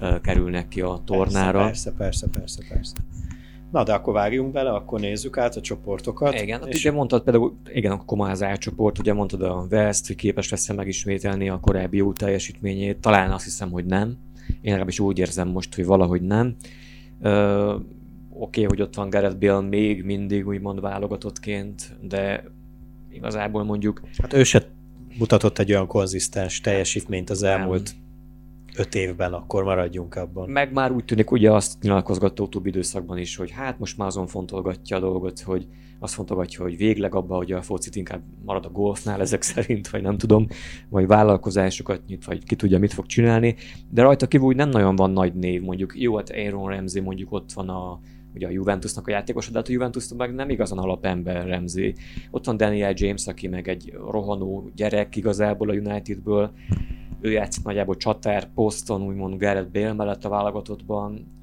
[0.00, 1.64] uh, kerülnek ki a tornára.
[1.64, 2.94] Persze, persze, persze, persze.
[3.70, 6.40] Na, de akkor vágjunk bele, akkor nézzük át a csoportokat.
[6.40, 6.78] Igen, és...
[6.78, 11.60] ugye mondtad például, igen, A csoport, ugye mondtad a West, hogy képes lesz megismételni a
[11.60, 14.08] korábbi jó teljesítményét, talán azt hiszem, hogy nem.
[14.48, 16.56] Én legalábbis úgy érzem most, hogy valahogy nem.
[17.20, 17.74] Uh,
[18.38, 22.44] Oké, okay, hogy ott van Gareth Bale még mindig úgymond válogatottként, de
[23.16, 24.00] igazából mondjuk...
[24.18, 24.62] Hát ő se
[25.18, 28.76] mutatott egy olyan konzisztens teljesítményt az elmúlt nem.
[28.76, 30.50] öt évben, akkor maradjunk abban.
[30.50, 34.26] Meg már úgy tűnik, ugye azt nyilatkozgatta utóbbi időszakban is, hogy hát most már azon
[34.26, 35.66] fontolgatja a dolgot, hogy
[35.98, 40.02] azt fontolgatja, hogy végleg abba, hogy a focit inkább marad a golfnál ezek szerint, vagy
[40.02, 40.46] nem tudom,
[40.88, 43.56] vagy vállalkozásokat nyit, vagy ki tudja, mit fog csinálni,
[43.90, 47.32] de rajta kívül úgy nem nagyon van nagy név, mondjuk jó, hát Aaron Ramsey mondjuk
[47.32, 48.00] ott van a
[48.36, 51.94] ugye a Juventusnak a játékosa, de hát a Juventus meg nem igazán alapember Remzi.
[52.30, 56.50] Ott van Daniel James, aki meg egy rohanó gyerek igazából a Unitedből,
[57.20, 61.34] ő játszik nagyjából csatár poszton, úgymond Gareth Bale mellett a válogatottban,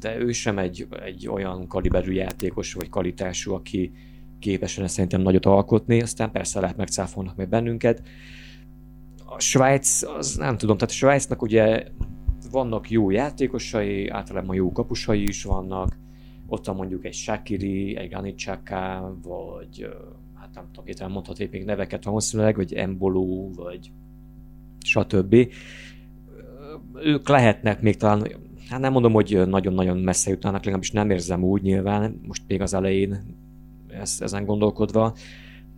[0.00, 3.92] de ő sem egy, egy olyan kaliberű játékos, vagy kvalitású, aki
[4.38, 8.02] képes szerintem nagyot alkotni, aztán persze lehet megcáfolnak meg bennünket.
[9.24, 11.84] A Svájc, az nem tudom, tehát a Svájcnak ugye
[12.50, 15.98] vannak jó játékosai, általában jó kapusai is vannak,
[16.48, 19.88] ott van mondjuk egy Shakiri, egy Ganicsaka, vagy
[20.34, 23.92] hát nem tudom, itt mondhatnék még neveket valószínűleg, vagy Embolo, vagy
[24.84, 25.36] stb.
[26.94, 28.26] Ők lehetnek még talán,
[28.68, 32.74] hát nem mondom, hogy nagyon-nagyon messze jutnának, legalábbis nem érzem úgy nyilván, most még az
[32.74, 33.18] elején
[33.88, 35.14] ezt, ezen gondolkodva.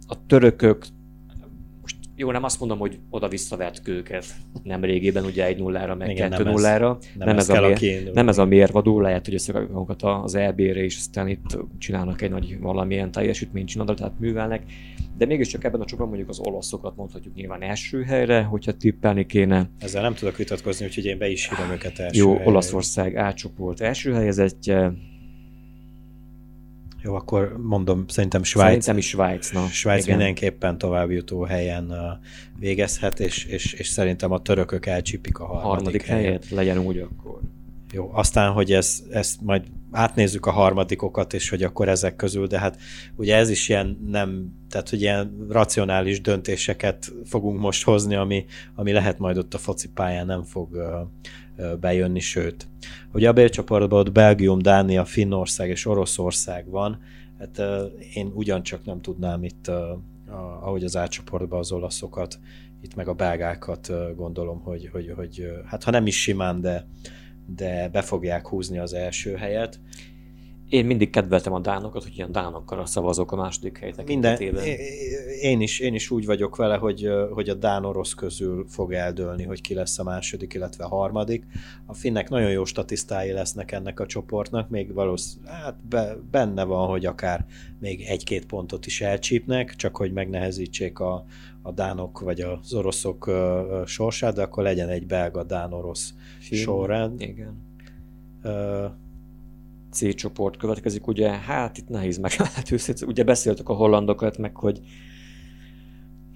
[0.07, 0.87] A törökök
[2.21, 4.25] jó, nem azt mondom, hogy oda visszavert őket
[4.63, 6.99] nem régében, ugye egy nullára, meg Igen, kettő nem nullára.
[7.01, 10.35] Ez, nem, nem, ez, a mér, nem ez a mérvadó, lehet, hogy összerakják magukat az
[10.35, 14.63] EB-re, és aztán itt csinálnak egy nagy valamilyen teljesítményt csinálnak, tehát művelnek.
[15.17, 19.71] De mégiscsak ebben a csoportban mondjuk az olaszokat mondhatjuk nyilván első helyre, hogyha tippelni kéne.
[19.79, 22.51] Ezzel nem tudok vitatkozni, úgyhogy én be is hívom őket első Jó, helyre.
[22.51, 24.93] Olaszország A csoport első helyezettje,
[27.03, 28.69] jó, akkor mondom, szerintem Svájc.
[28.69, 29.67] Szerintem is Svájc, na.
[29.67, 30.17] Svájc igen.
[30.17, 31.95] mindenképpen továbbjutó helyen
[32.59, 36.25] végezhet, és, és, és szerintem a törökök elcsípik a harmadik, harmadik helyet.
[36.25, 36.51] helyet.
[36.51, 37.41] Legyen úgy akkor.
[37.93, 42.59] Jó, aztán, hogy ez, ezt majd átnézzük a harmadikokat, és hogy akkor ezek közül, de
[42.59, 42.79] hát
[43.17, 48.93] ugye ez is ilyen nem, tehát hogy ilyen racionális döntéseket fogunk most hozni, ami, ami
[48.93, 50.77] lehet majd ott a focipályán nem fog
[51.81, 52.69] bejönni, sőt.
[53.13, 56.99] Ugye a B csoportban ott Belgium, Dánia, Finnország és Oroszország van,
[57.39, 57.63] hát
[58.15, 59.71] én ugyancsak nem tudnám itt,
[60.61, 62.39] ahogy az átcsoportban az olaszokat,
[62.83, 66.87] itt meg a belgákat gondolom, hogy, hogy, hogy hát ha nem is simán, de,
[67.47, 69.81] de be fogják húzni az első helyet.
[70.71, 74.39] Én mindig kedveltem a dánokat, hogy ilyen dánokkal szavazok a második helyet Minden,
[75.41, 79.61] én is, én is úgy vagyok vele, hogy, hogy a dán-orosz közül fog eldőlni, hogy
[79.61, 81.47] ki lesz a második, illetve a harmadik.
[81.87, 86.89] A finnek nagyon jó statisztái lesznek ennek a csoportnak, még valószínűleg hát be, benne van,
[86.89, 87.47] hogy akár
[87.79, 91.25] még egy-két pontot is elcsípnek, csak hogy megnehezítsék a,
[91.63, 97.21] a dánok vagy az oroszok uh, sorsát, de akkor legyen egy belga-dán-orosz sorrend.
[97.21, 97.69] Igen.
[98.43, 98.91] Uh,
[99.91, 104.57] C csoport következik, ugye, hát itt nehéz meg, hát őszintén, ugye beszéltük a hollandokat, meg
[104.57, 104.81] hogy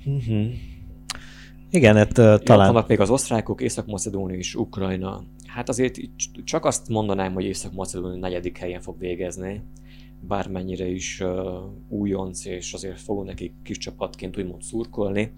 [0.04, 0.46] uh-huh.
[1.70, 2.72] igen, hát uh, talán...
[2.72, 5.24] Vannak még az osztrákok, Észak-Macedónia és Ukrajna.
[5.46, 5.98] Hát azért
[6.44, 9.62] csak azt mondanám, hogy Észak-Macedónia negyedik helyen fog végezni
[10.20, 11.28] bármennyire is uh,
[11.88, 15.32] újonc, és azért fogunk neki kis csapatként úgymond szurkolni.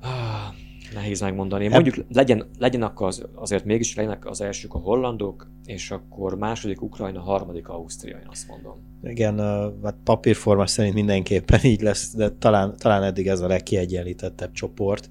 [0.00, 0.54] Ah,
[0.94, 1.68] nehéz megmondani.
[1.68, 7.20] Mondjuk legyen, legyenek az, azért mégis legyenek az elsők a hollandok, és akkor második Ukrajna,
[7.20, 8.92] harmadik Ausztria, én azt mondom.
[9.02, 9.38] Igen,
[9.82, 15.10] hát papírforma szerint mindenképpen így lesz, de talán, talán eddig ez a legkiegyenlítettebb csoport.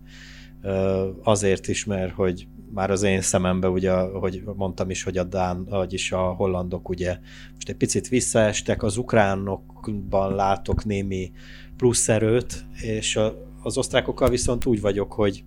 [1.23, 5.65] Azért is, mert hogy már az én szemembe, ugye, hogy mondtam is, hogy a Dán,
[5.65, 7.17] vagyis a hollandok ugye
[7.53, 11.31] most egy picit visszaestek, az ukránokban látok némi
[11.77, 15.43] plusz erőt, és a, az osztrákokkal viszont úgy vagyok, hogy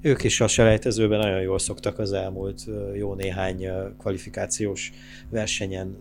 [0.00, 3.66] ők is a selejtezőben nagyon jól szoktak az elmúlt jó néhány
[3.98, 4.92] kvalifikációs
[5.30, 5.96] versenyen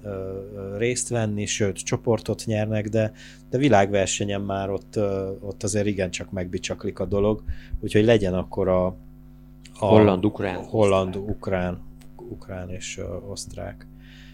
[0.78, 3.12] részt venni, sőt, csoportot nyernek, de,
[3.50, 5.00] de világversenyen már ott,
[5.39, 7.44] ott azért igencsak megbicsaklik a dolog,
[7.80, 10.63] úgyhogy legyen akkor a, a holland-ukrán.
[10.63, 11.82] Holland-ukrán
[12.30, 13.88] ukrán és osztrák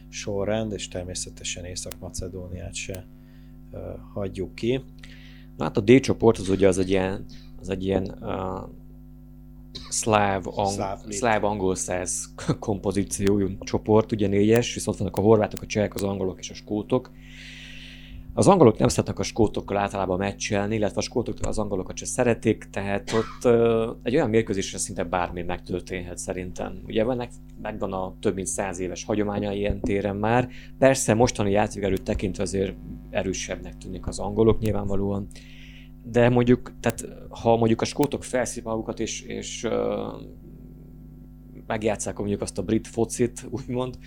[0.10, 3.06] sorrend, és természetesen Észak-Macedóniát se
[4.14, 4.84] hagyjuk ki.
[5.58, 7.26] Na hát a D csoport az ugye az egy ilyen,
[7.60, 8.70] az egy ilyen uh,
[9.90, 15.66] szláv, ang, szláv, szláv angol száz kompozíciójú csoport, ugye négyes, viszont vannak a horvátok, a
[15.66, 17.12] csehek, az angolok és a skótok.
[18.34, 22.63] Az angolok nem szeretnek a skótokkal általában meccselni, illetve a skótok az angolokat se szeretik,
[22.63, 26.82] tehát ott uh, egy olyan mérkőzésre szinte bármi megtörténhet szerintem.
[26.86, 27.30] Ugye vannak,
[27.62, 30.50] megvan a több mint száz éves hagyománya ilyen téren már.
[30.78, 32.76] Persze mostani játékerőt tekintve azért
[33.10, 35.28] erősebbnek tűnik az angolok nyilvánvalóan,
[36.04, 39.74] de mondjuk, tehát ha mondjuk a skótok felszív magukat és, és uh,
[41.67, 43.98] megjátszák mondjuk azt a brit focit, úgymond,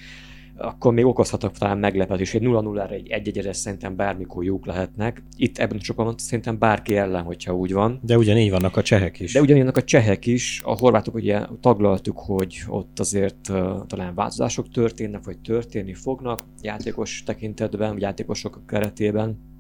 [0.57, 2.35] akkor még okozhatok talán meglepetés.
[2.35, 5.23] Egy 0-0-ra, egy 1 1 szerintem bármikor jók lehetnek.
[5.37, 8.01] Itt ebben a csoportban szerintem bárki ellen, hogyha úgy van.
[8.03, 9.33] De ugyanígy vannak a csehek is.
[9.33, 10.61] De ugyanígy a csehek is.
[10.65, 17.23] A horvátok ugye taglaltuk, hogy ott azért uh, talán változások történnek, vagy történni fognak játékos
[17.27, 19.53] tekintetben, játékosok keretében.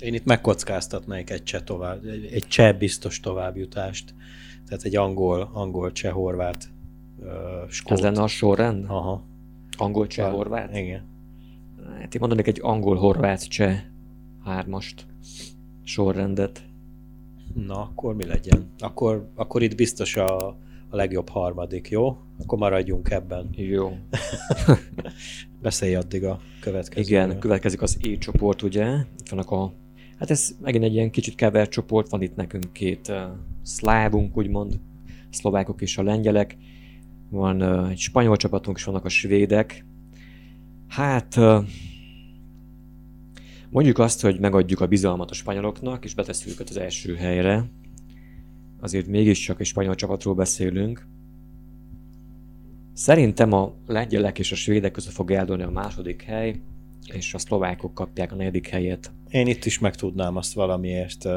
[0.00, 4.14] Én itt megkockáztatnék egy cseh tovább, egy cseh biztos továbbjutást.
[4.66, 6.72] Tehát egy angol, angol cseh horvát
[7.22, 7.98] uh, skót.
[7.98, 8.84] Ez lenne a sorrend?
[8.84, 9.24] Aha.
[9.78, 10.76] Angol, cseh, horvát?
[10.76, 11.10] Igen.
[12.00, 13.80] Hát én mondanék egy angol, horvát, cseh
[14.44, 15.06] hármast
[15.84, 16.62] sorrendet.
[17.54, 18.70] Na, akkor mi legyen?
[18.78, 20.46] Akkor, akkor itt biztos a,
[20.88, 22.16] a legjobb harmadik, jó?
[22.38, 23.48] Akkor maradjunk ebben.
[23.52, 23.96] Jó.
[25.62, 27.06] Beszélj addig a következő.
[27.06, 28.96] Igen, következik az E csoport, ugye?
[29.18, 29.72] Itt vannak a...
[30.18, 33.16] Hát ez megint egy ilyen kicsit kevert csoport, van itt nekünk két uh,
[33.62, 34.80] szlávunk, úgymond,
[35.30, 36.56] szlovákok és a lengyelek
[37.32, 39.84] van egy spanyol csapatunk, és vannak a svédek.
[40.88, 41.38] Hát
[43.70, 47.64] mondjuk azt, hogy megadjuk a bizalmat a spanyoloknak, és betesszük őket az első helyre.
[48.80, 51.06] Azért mégiscsak egy spanyol csapatról beszélünk.
[52.92, 56.60] Szerintem a lengyelek és a svédek között fog eldőlni a második hely,
[57.06, 59.12] és a szlovákok kapják a negyedik helyet.
[59.28, 61.28] Én itt is meg tudnám azt valamiért,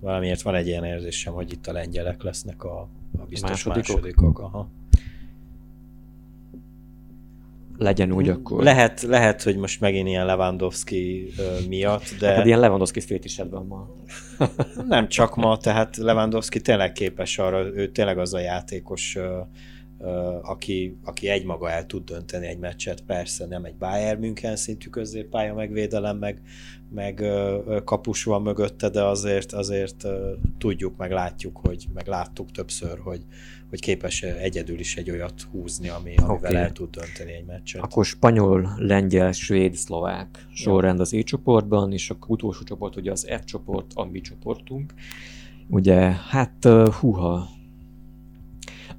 [0.00, 2.88] valamiért van egy ilyen érzésem, hogy itt a lengyelek lesznek a,
[3.18, 3.94] a biztos másodikok.
[3.94, 4.38] másodikok.
[4.38, 4.70] Aha
[7.78, 8.62] legyen úgy akkor.
[8.62, 12.34] Lehet, lehet, hogy most megint ilyen Lewandowski uh, miatt, de...
[12.34, 13.88] Hát ilyen Lewandowski fétised van ma.
[14.88, 19.24] nem csak ma, tehát Lewandowski tényleg képes arra, ő tényleg az a játékos uh,
[20.42, 25.54] aki, aki egymaga el tud dönteni egy meccset, persze nem egy Bayern München szintű középpálya
[25.54, 26.40] megvédelem, meg,
[26.90, 27.24] meg
[27.84, 30.06] kapus van mögötte, de azért, azért
[30.58, 33.24] tudjuk, meg látjuk, hogy meg láttuk többször, hogy,
[33.68, 36.54] hogy képes egyedül is egy olyat húzni, ami, amivel okay.
[36.54, 37.82] el tud dönteni egy meccset.
[37.82, 43.26] Akkor spanyol, lengyel, svéd, szlovák sorrend az E csoportban, és a utolsó csoport ugye az
[43.40, 44.94] F csoport, a mi csoportunk.
[45.68, 45.96] Ugye,
[46.28, 46.68] hát
[47.00, 47.48] húha,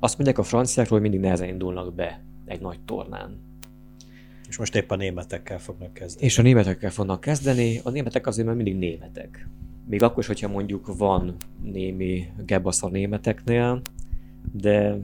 [0.05, 3.39] azt mondják a franciákról, hogy mindig nehezen indulnak be egy nagy tornán.
[4.47, 6.25] És most épp a németekkel fognak kezdeni.
[6.25, 7.79] És a németekkel fognak kezdeni.
[7.83, 9.47] A németek azért mert mindig németek.
[9.87, 13.81] Még akkor is, hogyha mondjuk van némi gebasz a németeknél,
[14.51, 14.97] de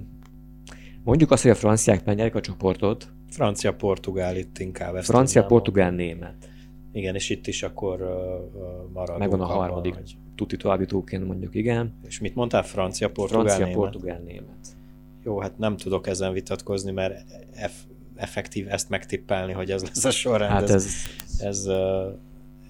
[1.04, 3.08] mondjuk azt, hogy a franciák megnyerek a csoportot.
[3.30, 4.96] Francia-portugál itt inkább.
[4.96, 6.50] Francia-portugál-német.
[6.92, 9.20] Igen, és itt is akkor uh, maradunk.
[9.20, 10.18] Megvan a harmadik hogy...
[10.36, 11.94] tuti továbbítóként mondjuk, igen.
[12.08, 12.64] És mit mondtál?
[12.64, 13.58] Francia-portugál-német?
[13.58, 14.80] Francia-portugál-német.
[15.24, 20.12] Jó, hát nem tudok ezen vitatkozni, mert eff- effektív ezt megtippelni, hogy ez lesz a
[20.12, 20.52] sorrend.
[20.52, 20.74] Hát ez...
[20.76, 20.96] ez,
[21.40, 21.70] ez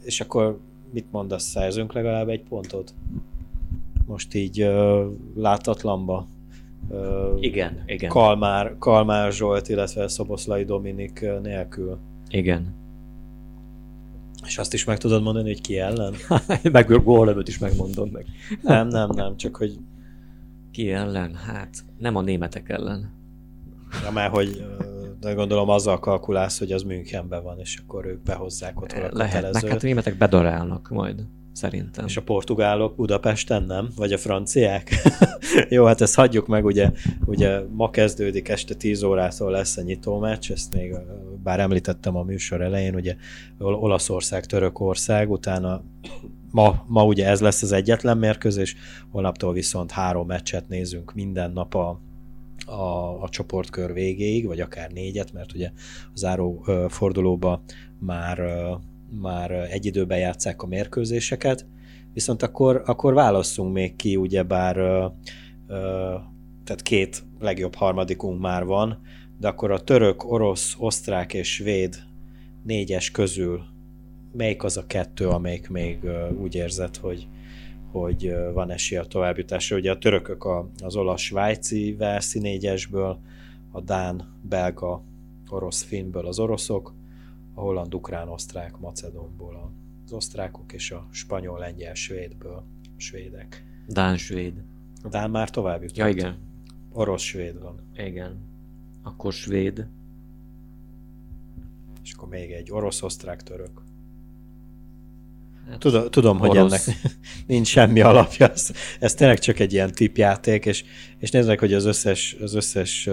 [0.04, 0.60] és akkor
[0.94, 2.94] mit mondasz, szerzünk legalább egy pontot?
[4.06, 6.28] Most így uh, látatlanba.
[6.90, 8.10] Uh, igen, igen.
[8.10, 11.98] Kalmár, Kalmár Zsolt, illetve Szoboszlai Dominik nélkül.
[12.30, 12.74] Igen.
[14.46, 16.14] És azt is meg tudod mondani, hogy ki ellen?
[16.72, 18.26] meg gólövőt is megmondom meg.
[18.62, 19.78] nem, nem, nem, csak hogy
[20.72, 21.36] ki ellen?
[21.36, 23.20] Hát nem a németek ellen.
[24.04, 24.66] Ja, mert hogy
[25.20, 29.68] de gondolom azzal kalkulálsz, hogy az Münchenben van, és akkor ők behozzák ott a Lehetnek,
[29.68, 32.06] hát a németek bedarálnak majd, szerintem.
[32.06, 33.90] És a portugálok Budapesten nem?
[33.96, 34.92] Vagy a franciák?
[35.70, 36.92] Jó, hát ezt hagyjuk meg, ugye,
[37.26, 40.96] ugye ma kezdődik este 10 órától lesz a nyitó meccs, ezt még
[41.44, 43.16] bár említettem a műsor elején, ugye
[43.60, 45.84] Olaszország, Törökország, utána
[46.52, 48.76] ma, ma ugye ez lesz az egyetlen mérkőzés,
[49.12, 52.00] holnaptól viszont három meccset nézünk minden nap a,
[52.66, 55.72] a, a csoportkör végéig, vagy akár négyet, mert ugye
[56.06, 57.64] a záró ö, fordulóba
[58.00, 58.74] már, ö,
[59.22, 61.66] már egy időben játszák a mérkőzéseket,
[62.14, 65.06] viszont akkor, akkor válasszunk még ki, ugyebár ö,
[65.68, 66.16] ö,
[66.64, 69.02] tehát két legjobb harmadikunk már van,
[69.40, 71.96] de akkor a török, orosz, osztrák és svéd
[72.64, 73.71] négyes közül
[74.32, 76.00] melyik az a kettő, amelyik még
[76.42, 77.28] úgy érzed, hogy,
[77.92, 79.78] hogy van esély a továbbjutásra.
[79.78, 83.20] Ugye a törökök a, az olasz svájci verszi négyesből,
[83.72, 85.04] a dán, belga,
[85.50, 86.94] orosz finnből az oroszok,
[87.54, 89.72] a holland, ukrán, osztrák, macedonból
[90.06, 92.66] az osztrákok, és a spanyol, lengyel, svédből a
[92.98, 93.66] svédek.
[93.88, 94.64] Dán, svéd.
[95.04, 95.98] A dán már tovább jutott.
[95.98, 96.38] Ja, igen.
[96.92, 97.82] Orosz, svéd van.
[97.96, 98.40] Igen.
[99.04, 99.88] Akkor svéd.
[102.04, 103.82] És akkor még egy orosz, osztrák, török.
[105.78, 106.82] Tudom, tudom hogy ennek
[107.48, 110.84] nincs semmi alapja, ez, ez tényleg csak egy ilyen tipjáték, és,
[111.20, 113.10] és nézzük, hogy az összes, az összes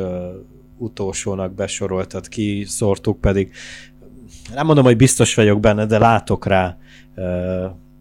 [0.79, 3.53] utolsónak besoroltat ki, szórtuk pedig,
[4.55, 6.79] nem mondom, hogy biztos vagyok benne, de látok rá
[7.17, 7.25] uh,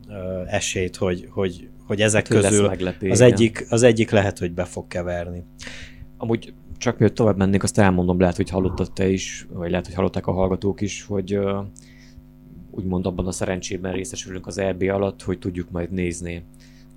[0.07, 2.71] uh, esélyt, hogy, hogy, hogy ezek hát, közül
[3.09, 5.43] az egyik, az egyik lehet, hogy be fog keverni.
[6.17, 9.95] Amúgy csak miért tovább mennék, azt elmondom, lehet, hogy hallottad te is, vagy lehet, hogy
[9.95, 11.39] hallották a hallgatók is, hogy
[12.77, 16.43] úgymond abban a szerencsében részesülünk az EB alatt, hogy tudjuk majd nézni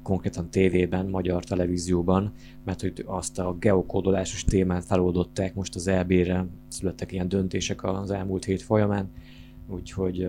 [0.02, 2.32] konkrétan tévében, magyar televízióban,
[2.64, 8.44] mert hogy azt a geokódolásos témát feloldották most az EB-re, születtek ilyen döntések az elmúlt
[8.44, 9.10] hét folyamán,
[9.68, 10.28] úgyhogy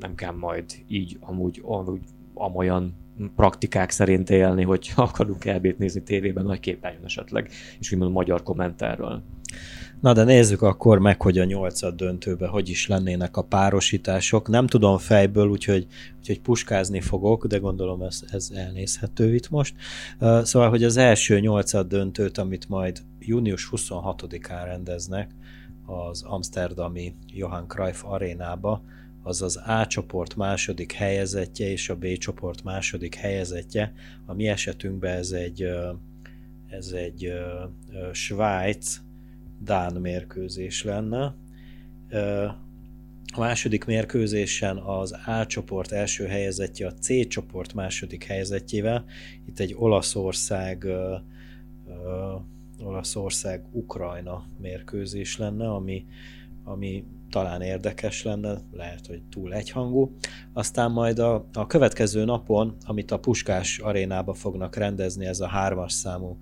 [0.00, 2.00] nem kell majd így amúgy, amúgy
[2.34, 2.94] amolyan
[3.36, 9.22] praktikák szerint élni, hogy akarunk elbét nézni tévében, nagy képernyőn esetleg, és úgymond magyar kommentárral.
[10.00, 14.48] Na de nézzük akkor meg, hogy a nyolcad döntőbe hogy is lennének a párosítások.
[14.48, 15.86] Nem tudom fejből, úgyhogy,
[16.18, 19.74] úgyhogy puskázni fogok, de gondolom ez, ez elnézhető itt most.
[20.42, 25.30] Szóval, hogy az első nyolcad döntőt, amit majd június 26-án rendeznek
[25.86, 28.82] az Amsterdami Johan Cruyff arénába,
[29.22, 33.92] az az A csoport második helyezettje és a B csoport második helyezettje.
[34.26, 35.68] A mi esetünkben ez egy,
[36.68, 37.32] ez egy
[38.12, 39.00] Svájc,
[39.64, 41.34] Dán mérkőzés lenne.
[43.34, 49.04] A második mérkőzésen az A csoport első helyezettje a C csoport második helyezettjével.
[49.46, 50.86] Itt egy Olaszország
[52.82, 56.06] Olaszország-Ukrajna mérkőzés lenne, ami,
[56.64, 60.16] ami talán érdekes lenne, lehet, hogy túl egyhangú.
[60.52, 65.92] Aztán majd a, a következő napon, amit a Puskás arénába fognak rendezni, ez a hármas
[65.92, 66.38] számú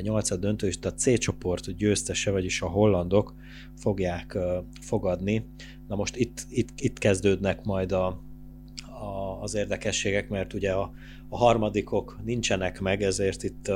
[0.00, 3.34] nyolcad döntő, és a C csoport győztese, vagyis a hollandok
[3.76, 4.38] fogják
[4.80, 5.44] fogadni.
[5.88, 10.92] Na most itt, itt, itt kezdődnek majd a, a, az érdekességek, mert ugye a,
[11.28, 13.70] a harmadikok nincsenek meg, ezért itt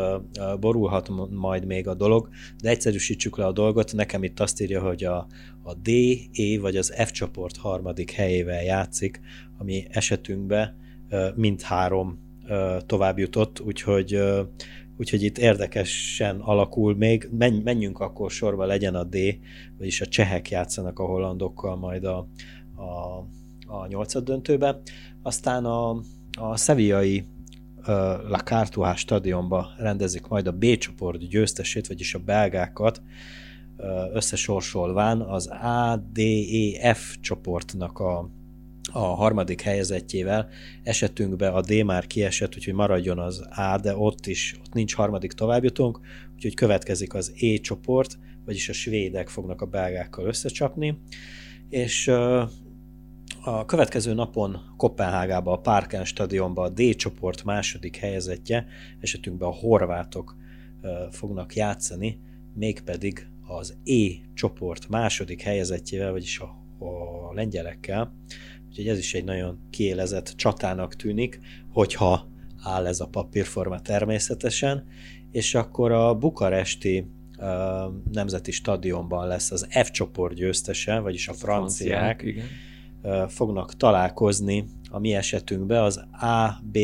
[0.60, 2.28] borulhat majd még a dolog,
[2.62, 3.92] de egyszerűsítsük le a dolgot.
[3.92, 5.26] Nekem itt azt írja, hogy a,
[5.62, 5.88] a D,
[6.32, 9.20] E vagy az F csoport harmadik helyével játszik,
[9.58, 10.76] ami esetünkben
[11.34, 14.20] mindhárom uh, tovább jutott, úgyhogy
[14.98, 17.28] úgyhogy itt érdekesen alakul még.
[17.38, 19.16] Menj, menjünk akkor sorba, legyen a D,
[19.78, 22.28] vagyis a csehek játszanak a hollandokkal majd a,
[22.74, 23.18] a,
[23.66, 24.80] a nyolcad döntőbe.
[25.22, 25.90] Aztán a,
[26.38, 27.24] a szeviai
[28.28, 33.02] La Cartuás stadionba rendezik majd a B csoport győztesét, vagyis a belgákat
[33.76, 36.18] uh, összesorsolván az A, D,
[36.80, 38.30] E, F csoportnak a
[38.96, 40.48] a harmadik helyezettjével.
[40.82, 45.32] Esetünkben a D már kiesett, úgyhogy maradjon az A, de ott is ott nincs harmadik
[45.32, 46.00] továbbjutónk,
[46.34, 50.98] úgyhogy következik az E csoport, vagyis a svédek fognak a belgákkal összecsapni,
[51.68, 52.08] és
[53.42, 58.66] a következő napon Kopenhágába, a Parken stadionba a D csoport második helyezettje,
[59.00, 60.36] esetünkben a horvátok
[61.10, 62.20] fognak játszani,
[62.54, 66.44] mégpedig az E csoport második helyezettjével, vagyis a,
[66.84, 68.14] a lengyelekkel.
[68.78, 71.40] Úgyhogy ez is egy nagyon kiélezett csatának tűnik,
[71.72, 72.28] hogyha
[72.62, 74.84] áll ez a papírforma természetesen,
[75.30, 77.06] és akkor a bukaresti
[77.38, 77.46] uh,
[78.12, 82.46] nemzeti stadionban lesz az F csoport győztese, vagyis a franciák, franciák igen.
[83.02, 86.78] Uh, fognak találkozni a mi esetünkben az A, B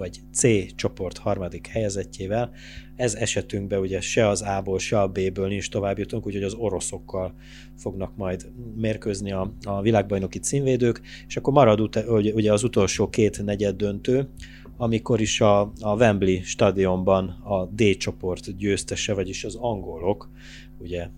[0.00, 2.50] vagy C csoport harmadik helyezettjével.
[2.96, 7.34] Ez esetünkben ugye se az A-ból, se a B-ből nincs tovább jutunk, úgyhogy az oroszokkal
[7.76, 13.44] fognak majd mérkőzni a, a világbajnoki címvédők, és akkor marad ut- ugye az utolsó két
[13.44, 14.28] negyed döntő,
[14.76, 20.30] amikor is a, a Wembley stadionban a D csoport győztese, vagyis az angolok,
[20.78, 21.08] ugye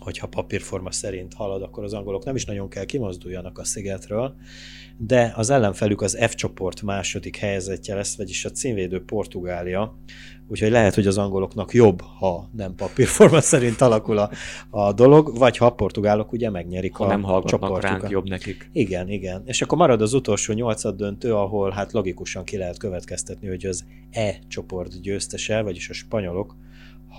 [0.00, 4.34] hogyha papírforma szerint halad, akkor az angolok nem is nagyon kell kimozduljanak a szigetről,
[4.96, 9.98] de az ellenfelük az F csoport második helyzetje lesz, vagyis a címvédő Portugália,
[10.48, 14.30] úgyhogy lehet, hogy az angoloknak jobb, ha nem papírforma szerint alakul a,
[14.70, 18.70] a dolog, vagy ha a portugálok ugye megnyerik ha a nem hallgatnak ránk, jobb nekik.
[18.72, 19.42] Igen, igen.
[19.44, 23.84] És akkor marad az utolsó nyolcad döntő, ahol hát logikusan ki lehet következtetni, hogy az
[24.10, 26.56] E csoport győztese, vagyis a spanyolok,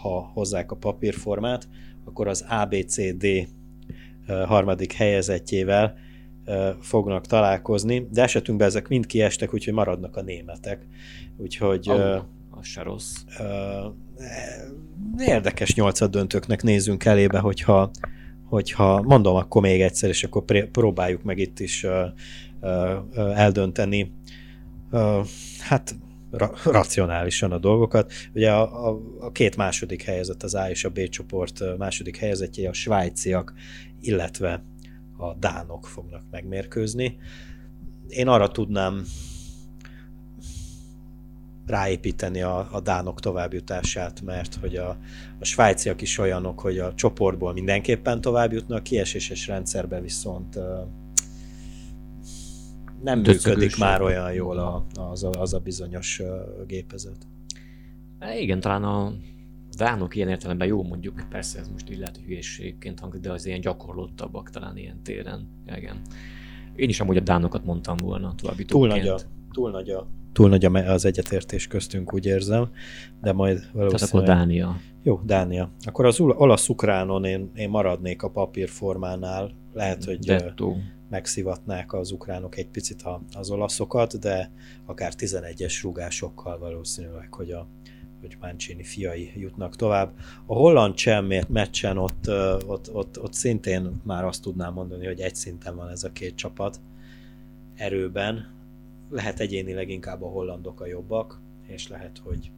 [0.01, 1.67] ha hozzák a papírformát,
[2.05, 3.27] akkor az ABCD
[4.27, 5.95] harmadik helyezettjével
[6.79, 10.87] fognak találkozni, de esetünkben ezek mind kiestek, úgyhogy maradnak a németek.
[11.37, 11.89] Úgyhogy...
[11.89, 13.15] Oh, az se rossz.
[15.17, 17.91] Érdekes nyolcad döntőknek nézzünk elébe, hogyha,
[18.43, 21.85] hogyha mondom akkor még egyszer, és akkor próbáljuk meg itt is
[23.15, 24.11] eldönteni.
[25.59, 25.95] Hát
[26.31, 28.11] ra- racionálisan a dolgokat.
[28.33, 32.69] Ugye a, a, a két második helyezett, az A és a B csoport második helyezettje
[32.69, 33.53] a svájciak,
[34.01, 34.63] illetve
[35.17, 37.17] a dánok fognak megmérkőzni.
[38.07, 39.05] Én arra tudnám
[41.65, 44.97] ráépíteni a, a dánok továbbjutását, mert hogy a,
[45.39, 50.59] a svájciak is olyanok, hogy a csoportból mindenképpen továbbjutnak, kieséses rendszerben viszont
[53.03, 56.21] nem működik már olyan jól a, az, a, az a bizonyos
[56.67, 57.27] gépezet.
[58.21, 59.13] É, igen, talán a
[59.77, 63.61] dánok ilyen értelemben jó mondjuk, persze ez most így lehet, hülyeségként hangzik, de az ilyen
[63.61, 65.47] gyakorlottabbak talán ilyen téren.
[65.75, 66.01] Igen.
[66.75, 69.19] Én is amúgy a dánokat mondtam volna további túl nagy, a,
[69.51, 72.69] túl nagy a túl nagy az egyetértés köztünk, úgy érzem,
[73.21, 73.99] de majd valószínűleg...
[73.99, 74.79] Tehát akkor Dánia.
[75.03, 75.71] Jó, Dánia.
[75.85, 79.51] Akkor az olasz-ukránon én, én maradnék a papírformánál.
[79.73, 80.75] Lehet, hogy Detto
[81.11, 83.03] megszivatnák az ukránok egy picit
[83.33, 84.51] az olaszokat, de
[84.85, 87.67] akár 11-es rúgásokkal valószínűleg, hogy a
[88.21, 90.13] hogy Mancini fiai jutnak tovább.
[90.45, 92.27] A holland csemmért meccsen ott,
[92.65, 96.35] ott, ott, ott szintén már azt tudnám mondani, hogy egy szinten van ez a két
[96.35, 96.79] csapat
[97.75, 98.53] erőben.
[99.09, 102.51] Lehet egyénileg inkább a hollandok a jobbak, és lehet, hogy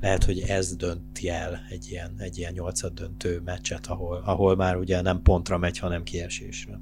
[0.00, 4.76] lehet, hogy ez dönti el egy ilyen, egy ilyen nyolcad döntő meccset, ahol, ahol már
[4.76, 6.80] ugye nem pontra megy, hanem kiesésre.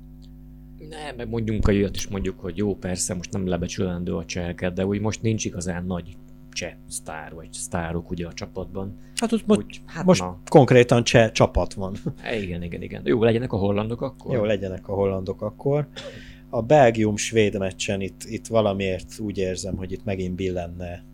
[0.89, 4.72] Ne, meg mondjunk a jöhet is mondjuk, hogy jó, persze, most nem lebecsülendő a cseheket,
[4.72, 6.16] de úgy most nincs igazán nagy
[6.53, 8.99] cseh sztár, vagy sztárok ugye a csapatban.
[9.14, 10.41] Hát ott úgy, hát most na.
[10.49, 11.97] konkrétan cseh csapat van.
[12.32, 13.03] É, igen, igen, igen.
[13.05, 14.34] Jó, legyenek a hollandok akkor?
[14.34, 15.89] Jó, legyenek a hollandok akkor.
[16.51, 21.05] A Belgium-Svéd meccsen itt, itt valamiért úgy érzem, hogy itt megint billenne,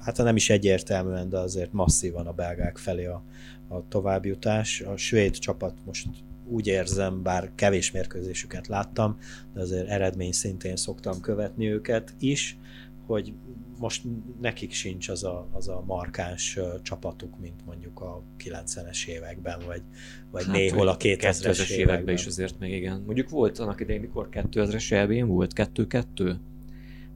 [0.00, 3.22] hát nem is egyértelműen, de azért masszívan a belgák felé a,
[3.68, 4.80] a továbbjutás.
[4.80, 6.06] A svéd csapat most
[6.52, 9.18] úgy érzem, bár kevés mérkőzésüket láttam,
[9.54, 12.58] de azért eredmény szintén szoktam követni őket is,
[13.06, 13.32] hogy
[13.78, 14.02] most
[14.40, 19.82] nekik sincs az a, az a markáns csapatuk, mint mondjuk a 90-es években, vagy,
[20.30, 21.70] vagy hát, néhol a 2000-es, 2000-es években.
[21.70, 23.02] években is azért még igen.
[23.06, 26.34] Mondjuk volt annak idején, mikor 2000-es elvén volt 2-2,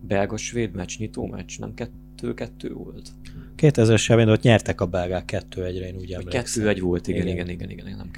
[0.01, 3.11] belga-svéd meccs, nyitó meccs, nem kettő-kettő volt?
[3.57, 6.43] 2000-es ott nyertek a belgák kettő-egyre, én úgy emlékszem.
[6.43, 8.11] Kettő-egy volt, igen, igen, igen, igen, igen nem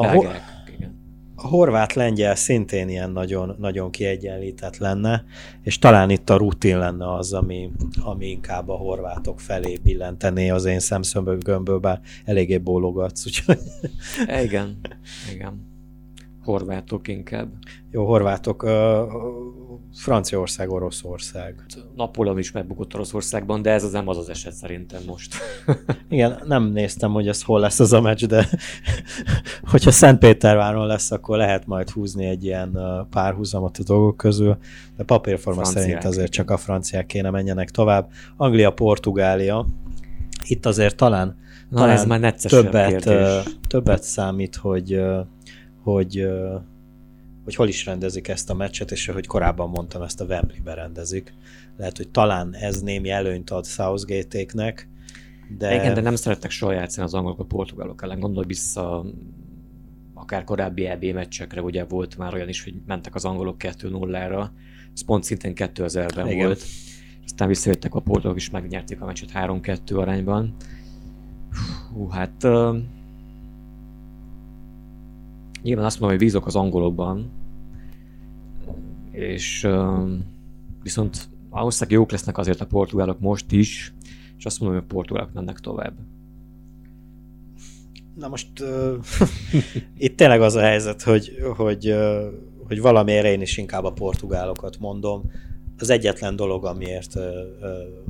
[0.00, 0.42] Belgák,
[0.74, 1.02] igen
[1.44, 5.24] a horvát-lengyel szintén ilyen nagyon, nagyon kiegyenlített lenne,
[5.62, 7.70] és talán itt a rutin lenne az, ami,
[8.04, 13.58] ami inkább a horvátok felé billentené az én szemszömbömből, bár eléggé bólogatsz, úgyhogy...
[14.44, 14.78] Igen,
[15.32, 15.73] igen.
[16.44, 17.48] Horvátok inkább.
[17.90, 18.62] Jó, horvátok.
[18.62, 18.70] Uh,
[19.94, 21.64] Franciaország, Oroszország.
[21.96, 25.34] Napóleon is megbukott Oroszországban, de ez az nem az az eset szerintem most.
[26.08, 28.48] Igen, nem néztem, hogy ez hol lesz az a meccs, de
[29.70, 32.78] hogyha Szentpéterváron lesz, akkor lehet majd húzni egy ilyen
[33.10, 34.56] párhuzamot a dolgok közül,
[34.96, 38.10] de papírforma franciák, szerint azért csak a franciák kéne menjenek tovább.
[38.36, 39.66] Anglia, Portugália.
[40.46, 41.36] Itt azért talán,
[41.68, 43.10] Na, talán ez már többet,
[43.68, 45.00] többet számít, hogy
[45.84, 46.26] hogy,
[47.44, 51.34] hogy hol is rendezik ezt a meccset, és hogy korábban mondtam, ezt a Wembley-be rendezik.
[51.76, 54.88] Lehet, hogy talán ez némi előnyt ad Southgate-éknek,
[55.58, 55.74] de...
[55.74, 58.20] Igen, de nem szerettek soha játszani az angolok a portugálok ellen.
[58.20, 59.04] Gondolj vissza
[60.14, 64.48] akár korábbi EB meccsekre, ugye volt már olyan is, hogy mentek az angolok 2-0-ra,
[64.94, 66.46] ez pont szintén 2000-ben Igen.
[66.46, 66.62] volt.
[67.24, 70.54] Aztán visszajöttek a portugálok, és megnyerték a meccset 3-2 arányban.
[71.92, 72.46] Hú, hát
[75.64, 77.30] Nyilván azt mondom, hogy bízok az angolokban,
[79.10, 79.68] és
[80.82, 83.94] viszont valószínűleg jók lesznek azért a portugálok most is,
[84.38, 85.94] és azt mondom, hogy a portugálok mennek tovább.
[88.14, 88.94] Na most uh,
[89.96, 92.24] itt tényleg az a helyzet, hogy, hogy, uh,
[92.66, 95.30] hogy valamiért én is inkább a portugálokat mondom.
[95.78, 97.24] Az egyetlen dolog, amiért uh,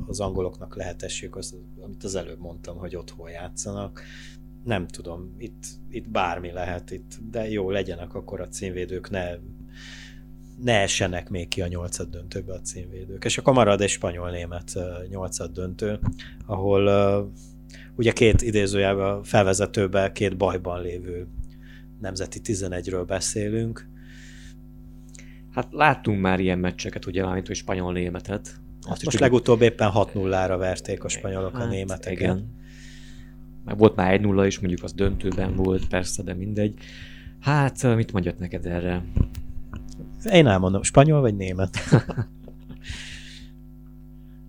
[0.07, 4.01] az angoloknak lehet esélyük, az, amit az előbb mondtam, hogy otthon játszanak
[4.65, 9.29] nem tudom, itt, itt bármi lehet, itt, de jó, legyenek akkor a címvédők, ne,
[10.61, 13.25] ne essenek még ki a nyolcad döntőbe a címvédők.
[13.25, 14.71] És akkor marad egy spanyol-német
[15.09, 15.99] nyolcad döntő,
[16.45, 17.31] ahol
[17.95, 21.27] ugye két idézőjelben felvezetőben két bajban lévő
[21.99, 23.89] nemzeti 11-ről beszélünk.
[25.51, 28.41] Hát láttunk már ilyen meccseket, ugye, mármint, hogy spanyol-németet.
[28.79, 32.19] Azt hát most legutóbb éppen 6-0-ra verték a spanyolok hát, a németeket.
[32.19, 32.63] Igen
[33.65, 36.73] meg volt már egy nulla is, mondjuk az döntőben volt, persze, de mindegy.
[37.39, 39.03] Hát, mit mondjak neked erre?
[40.31, 41.77] Én elmondom, spanyol vagy német?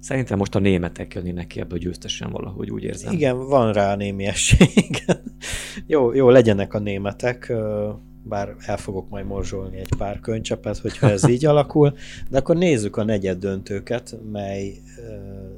[0.01, 3.13] Szerintem most a németek jönnének ki ebből győztesen valahogy, úgy érzem.
[3.13, 4.69] Igen, van rá némi esély.
[5.87, 7.53] jó, jó, legyenek a németek
[8.29, 11.95] bár el fogok majd morzsolni egy pár könycsepet, hogyha ez így alakul,
[12.31, 14.79] de akkor nézzük a negyed döntőket, mely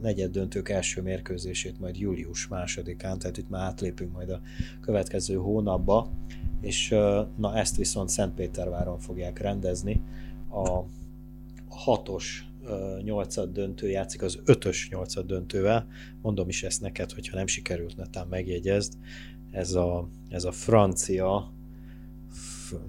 [0.03, 4.41] negyed döntők első mérkőzését majd július másodikán, tehát itt már átlépünk majd a
[4.81, 6.11] következő hónapba,
[6.61, 6.89] és
[7.37, 10.03] na ezt viszont Szentpéterváron fogják rendezni.
[10.51, 10.81] A
[11.69, 12.47] hatos
[13.03, 15.87] nyolcad döntő játszik az ötös nyolcad döntővel.
[16.23, 18.93] Mondom is ezt neked, hogyha nem sikerült, netán megjegyezd.
[19.51, 21.53] Ez a, ez a francia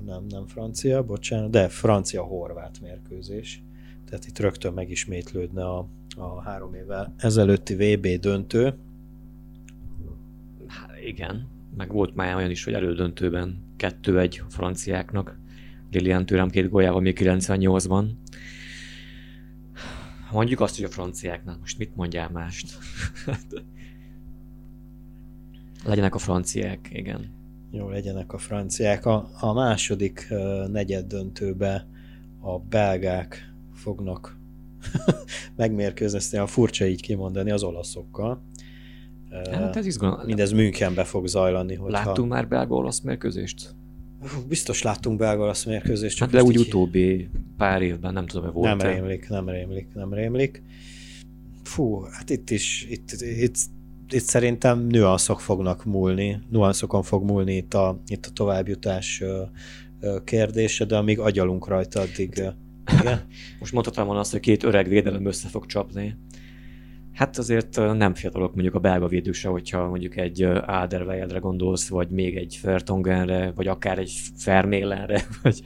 [0.05, 3.63] nem, nem francia, bocsánat, de francia-horvát mérkőzés.
[4.05, 8.73] Tehát itt rögtön megismétlődne a, a három évvel ezelőtti VB döntő.
[10.67, 15.39] Há, igen, meg volt már olyan is, hogy elődöntőben 2-1 a franciáknak.
[15.91, 18.05] Lilian Türem két góljával még 98-ban.
[20.31, 21.59] Mondjuk azt, hogy a franciáknak.
[21.59, 22.77] Most mit mondjál mást?
[25.85, 27.38] Legyenek a franciák, igen.
[27.71, 29.05] Jó legyenek a franciák.
[29.05, 30.33] A, a második
[30.67, 31.87] negyed döntőbe
[32.41, 34.37] a belgák fognak
[35.55, 38.41] megmérkőzni, a furcsa így kimondani, az olaszokkal.
[39.51, 40.25] Hát ez izgalmas.
[40.25, 41.75] Mindez Münchenbe fog zajlani.
[41.75, 42.05] Hogyha...
[42.05, 43.75] Láttunk már belga-olasz mérkőzést?
[44.47, 46.17] Biztos láttunk belga-olasz mérkőzést.
[46.17, 46.67] Csak hát de úgy így...
[46.67, 50.63] utóbbi pár évben, nem tudom, hogy volt Nem rémlik, nem rémlik, nem rémlik.
[51.63, 53.55] Fú, hát itt is, itt, itt
[54.09, 59.23] itt szerintem nüanszok fognak múlni, nüanszokon fog múlni itt a, itt a továbbjutás
[60.23, 62.43] kérdése, de amíg agyalunk rajta, addig...
[63.01, 63.27] Igen?
[63.59, 66.15] Most mondhatom volna azt, hogy két öreg védelem össze fog csapni.
[67.13, 72.35] Hát azért nem fiatalok mondjuk a belga védők hogyha mondjuk egy Áderweyeldre gondolsz, vagy még
[72.35, 75.61] egy Fertongenre, vagy akár egy Fermélenre, vagy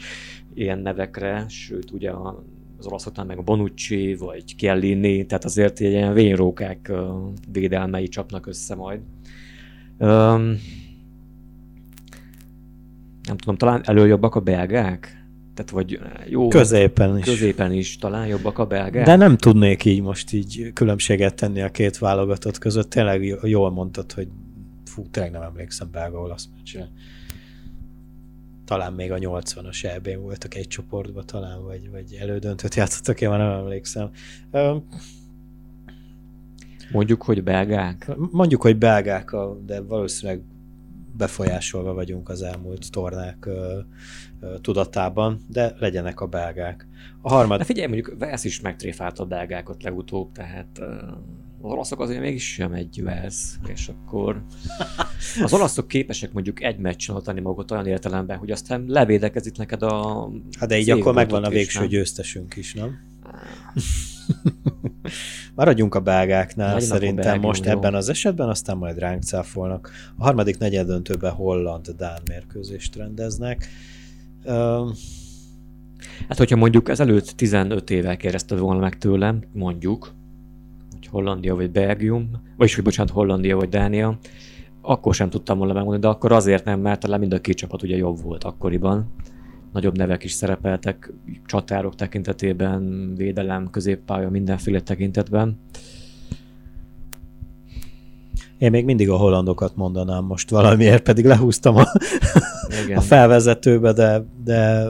[0.54, 2.44] ilyen nevekre, sőt ugye a
[2.84, 6.92] az olaszoknál meg a Bonucci, vagy Chiellini, tehát azért ilyen vényrókák
[7.52, 9.00] védelmei csapnak össze majd.
[9.98, 10.60] Um,
[13.28, 15.24] nem tudom, talán előjobbak a belgák?
[15.54, 17.24] Tehát vagy jó, középen is.
[17.24, 19.06] Középen is talán jobbak a belgák.
[19.06, 22.90] De nem tudnék így most így különbséget tenni a két válogatott között.
[22.90, 24.28] Tényleg jól mondtad, hogy
[24.86, 26.90] fú, tényleg nem emlékszem belga-olasz meccsre.
[28.66, 33.40] Talán még a 80-as eb voltak egy csoportban talán, vagy, vagy elődöntött játszottak, én már
[33.40, 34.12] nem emlékszem.
[36.92, 38.12] Mondjuk, hogy belgák?
[38.32, 39.36] Mondjuk, hogy belgák,
[39.66, 40.44] de valószínűleg
[41.18, 43.80] befolyásolva vagyunk az elmúlt tornák ö,
[44.40, 46.88] ö, tudatában, de legyenek a belgák.
[47.22, 47.58] A harmad...
[47.58, 50.82] De figyelj, mondjuk Velsz is megtréfált a belgákat legutóbb, tehát
[51.64, 54.44] az olaszok azért mégis sem egy Velsz, és akkor
[55.44, 60.30] az olaszok képesek mondjuk egy meccsen adni magukat olyan értelemben, hogy aztán levédekezik neked a...
[60.60, 61.88] Hát de így akkor megvan a végső nem?
[61.88, 62.96] győztesünk is, nem?
[65.56, 67.72] Maradjunk a belgáknál Legyen szerintem belgén, most jó.
[67.72, 69.92] ebben az esetben, aztán majd ránk cáfolnak.
[70.18, 73.68] A harmadik negyed döntőben Holland-Dán mérkőzést rendeznek.
[74.46, 74.90] Uh,
[76.28, 80.14] Hát, hogyha mondjuk ezelőtt 15 évvel kérdezted volna meg tőlem, mondjuk,
[81.14, 84.18] Hollandia vagy Belgium, vagyis, hogy bocsánat, Hollandia vagy Dánia,
[84.82, 87.84] akkor sem tudtam volna megmondani, de akkor azért nem, mert talán mind a két csapat
[87.84, 89.14] ugye jobb volt akkoriban.
[89.74, 91.14] Nagyobb nevek is szerepeltek
[91.46, 95.60] csatárok tekintetében, védelem, középpálya, mindenféle tekintetben.
[98.58, 101.86] Én még mindig a hollandokat mondanám most valamiért, pedig lehúztam a,
[102.96, 104.88] a felvezetőbe, de, de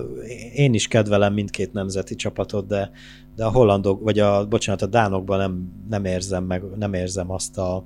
[0.54, 2.92] én is kedvelem mindkét nemzeti csapatot, de,
[3.36, 7.58] de a hollandok, vagy a, bocsánat, a dánokban nem, nem érzem meg, nem érzem azt
[7.58, 7.86] a,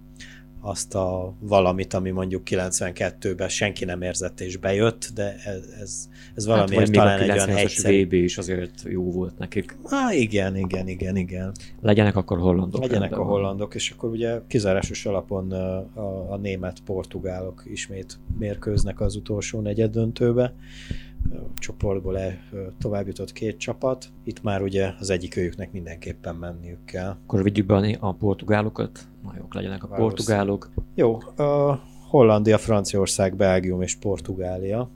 [0.61, 6.47] azt a valamit, ami mondjuk 92-ben senki nem érzett és bejött, de ez, ez, ez
[6.47, 8.05] hát valamiért hát, talán egy olyan egyszerű.
[8.05, 9.77] VB is azért jó volt nekik.
[9.85, 11.51] Há, igen, igen, igen, igen.
[11.81, 12.81] Legyenek akkor hollandok.
[12.81, 19.61] Legyenek a hollandok, és akkor ugye kizárásos alapon a, a német-portugálok ismét mérkőznek az utolsó
[19.61, 20.53] negyed döntőbe
[21.59, 22.39] csoportból e,
[22.79, 24.09] tovább jutott két csapat.
[24.23, 27.15] Itt már ugye az egyik őjüknek mindenképpen menniük kell.
[27.23, 29.07] Akkor vigyük be a portugálokat.
[29.23, 30.69] Na jók legyenek a portugálok.
[30.95, 34.89] Jó, a Hollandia, Franciaország, Belgium és Portugália.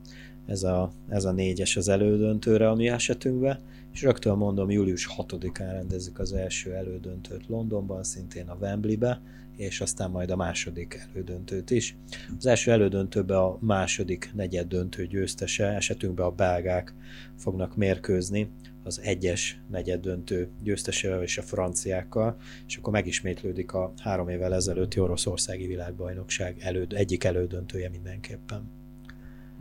[0.46, 3.60] Ez a, ez a négyes az elődöntőre a mi esetünkben.
[3.94, 9.22] És rögtön mondom, július 6-án rendezzük az első elődöntőt Londonban, szintén a Wembleybe
[9.62, 11.98] és aztán majd a második elődöntőt is.
[12.38, 16.94] Az első elődöntőben a második negyed döntő győztese, esetünkben a belgák
[17.38, 18.52] fognak mérkőzni
[18.84, 22.38] az egyes negyed döntő győztesével és a franciákkal,
[22.68, 28.81] és akkor megismétlődik a három évvel ezelőtti oroszországi világbajnokság előd, egyik elődöntője mindenképpen.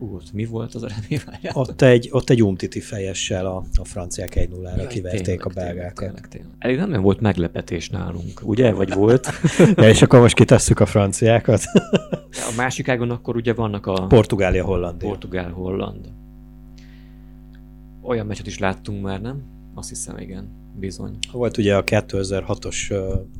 [0.01, 1.21] Ú, mi volt az eredmény?
[1.53, 5.51] Ott egy, ott egy umtiti fejessel a, a franciák 1 0 ra kiverték tényleg, a
[5.55, 5.95] belgákat.
[5.95, 6.51] Tényleg, tényleg.
[6.59, 8.73] Elég nem volt meglepetés nálunk, ugye?
[8.73, 9.29] Vagy volt?
[9.77, 11.63] ja, és akkor most kitesszük a franciákat.
[12.31, 14.07] a másik ágon akkor ugye vannak a...
[14.07, 15.09] Portugália, Hollandia.
[15.09, 16.09] Portugál-Holland.
[18.03, 19.43] Olyan meccset is láttunk már, nem?
[19.75, 20.60] Azt hiszem, igen.
[20.81, 21.18] Bizony.
[21.33, 22.93] Volt ugye a 2006-os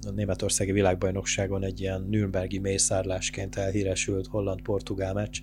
[0.07, 5.39] a németországi világbajnokságon egy ilyen Nürnbergi mészárlásként elhíresült holland-portugál meccs,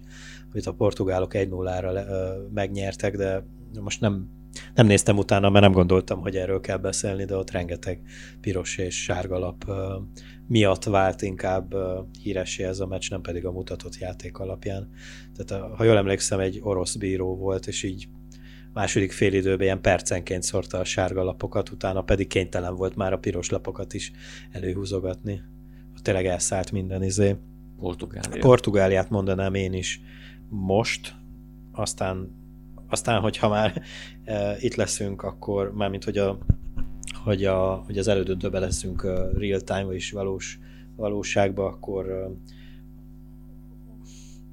[0.52, 3.44] amit a portugálok 1-0-ra megnyertek, de
[3.82, 4.30] most nem,
[4.76, 8.02] nem néztem utána, mert nem gondoltam, hogy erről kell beszélni, de ott rengeteg
[8.42, 9.66] piros és sárgalap
[10.48, 11.76] miatt vált inkább
[12.22, 14.90] híresé ez a meccs, nem pedig a mutatott játék alapján.
[15.36, 18.08] Tehát ha jól emlékszem, egy orosz bíró volt, és így
[18.78, 23.50] második félidőben ilyen percenként szórta a sárga lapokat, utána pedig kénytelen volt már a piros
[23.50, 24.12] lapokat is
[24.52, 25.42] előhúzogatni.
[26.02, 27.36] Tényleg elszállt minden izé.
[27.80, 28.42] Portugália.
[28.42, 30.02] Portugáliát mondanám én is
[30.50, 31.16] most,
[31.72, 32.32] aztán,
[32.88, 33.82] aztán hogyha már
[34.24, 36.38] e, itt leszünk, akkor mármint, hogy, a,
[37.24, 40.60] hogy, a, hogy az elődöntőben leszünk uh, real time, vagyis valós,
[40.96, 42.38] valóságban, akkor uh,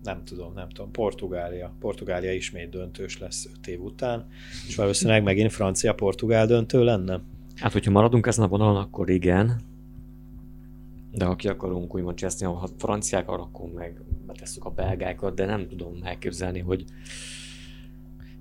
[0.04, 1.74] nem tudom, nem tudom, Portugália.
[1.80, 4.26] Portugália ismét döntős lesz öt év után,
[4.66, 7.20] és valószínűleg megint Francia-Portugál döntő lenne.
[7.56, 9.60] Hát, hogyha maradunk ezen a vonalon, akkor igen.
[11.12, 15.68] De ha ki akarunk úgymond cseszni a franciákat, akkor meg betesszük a belgákat, de nem
[15.68, 16.84] tudom elképzelni, hogy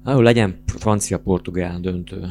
[0.05, 2.29] Ah, legyen francia-portugál döntő.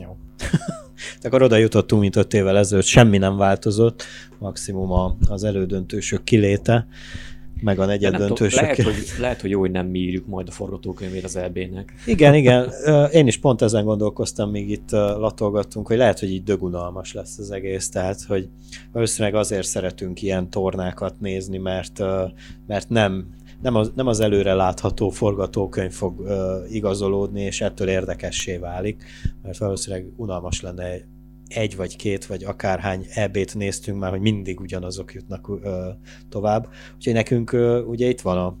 [0.00, 0.16] Jó.
[1.22, 4.02] Akkor oda jutottunk, mint öt évvel ezelőtt, semmi nem változott,
[4.38, 6.86] maximum az elődöntősök kiléte
[7.62, 8.60] meg a negyed döntősök.
[8.60, 11.92] Lehet hogy, lehet, hogy jó, hogy nem mi írjuk majd a forgatókönyvét az EB-nek.
[12.06, 12.70] Igen, igen.
[13.12, 17.50] Én is pont ezen gondolkoztam, még itt latolgattunk, hogy lehet, hogy így dögunalmas lesz az
[17.50, 18.48] egész, tehát, hogy
[18.92, 22.02] valószínűleg azért szeretünk ilyen tornákat nézni, mert,
[22.66, 23.26] mert nem,
[23.62, 26.28] nem az, nem az előre látható forgatókönyv fog uh,
[26.70, 29.04] igazolódni, és ettől érdekessé válik,
[29.42, 30.84] mert valószínűleg unalmas lenne
[31.54, 35.88] egy vagy két, vagy akárhány EB-t néztünk már, hogy mindig ugyanazok jutnak ö,
[36.28, 36.68] tovább.
[36.96, 38.56] Úgyhogy nekünk ö, ugye itt van a,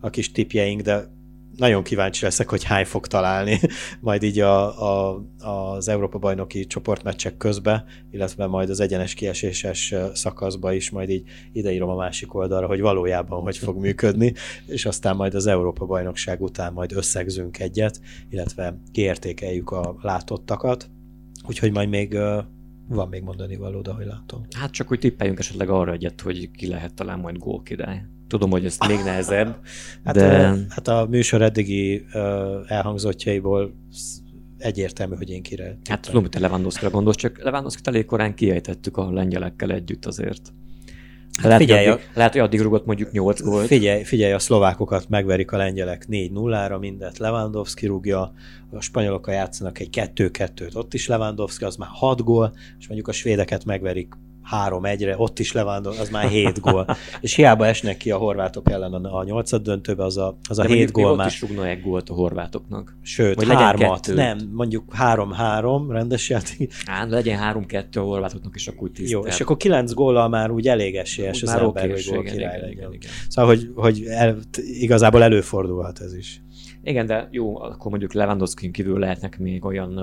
[0.00, 1.10] a kis tipjeink, de
[1.56, 3.60] nagyon kíváncsi leszek, hogy hány fog találni
[4.00, 4.82] majd így a,
[5.12, 11.88] a, az Európa-bajnoki csoportmeccsek közben, illetve majd az egyenes kieséses szakaszba is majd így ideírom
[11.88, 14.34] a másik oldalra, hogy valójában hogy fog működni,
[14.66, 20.90] és aztán majd az Európa-bajnokság után majd összegzünk egyet, illetve kiértékeljük a látottakat,
[21.46, 22.18] úgyhogy majd még
[22.88, 24.46] van még mondani való, de hogy látom.
[24.56, 28.02] Hát csak hogy tippeljünk esetleg arra egyet, hogy ki lehet talán majd gólkirály.
[28.28, 29.56] Tudom, hogy ez még nehezebb,
[30.04, 30.48] hát, de...
[30.48, 32.04] A, hát a műsor eddigi
[32.66, 33.74] elhangzottjaiból
[34.58, 35.78] egyértelmű, hogy én kire.
[35.88, 40.52] Hát tudom, hogy te Lewandowski-ra gondolsz, csak lewandowski elég korán kiejtettük a lengyelekkel együtt azért.
[41.36, 42.10] Hát lehet, figyelj, hogy addig, a...
[42.14, 43.66] lehet, hogy addig rugott mondjuk 8 gólt.
[43.66, 48.32] Figyelj, figyelj, a szlovákokat megverik a lengyelek 4-0-ra, mindet Lewandowski rúgja,
[48.70, 53.12] a spanyolokkal játszanak egy 2-2-t, ott is Lewandowski, az már 6 gól, és mondjuk a
[53.12, 56.86] svédeket megverik három egyre, ott is levándor, az már hét gól.
[57.20, 60.92] és hiába esnek ki a horvátok ellen a, nyolcad döntőbe, az a, az a hét
[60.92, 61.26] gól ott már.
[61.26, 62.96] is rúgna egy gólt a horvátoknak.
[63.02, 66.72] Sőt, Vagy hármat, nem, mondjuk három-három rendes játék.
[66.86, 69.10] Á, legyen három-kettő a horvátoknak is akkor tíz.
[69.10, 72.90] Jó, és akkor kilenc góllal már úgy elég esélyes az ember, hogy gól király igen.
[73.28, 76.42] Szóval, hogy, hogy el, igazából előfordulhat ez is.
[76.84, 79.98] Igen, de jó, akkor mondjuk lewandowski kívül lehetnek még olyan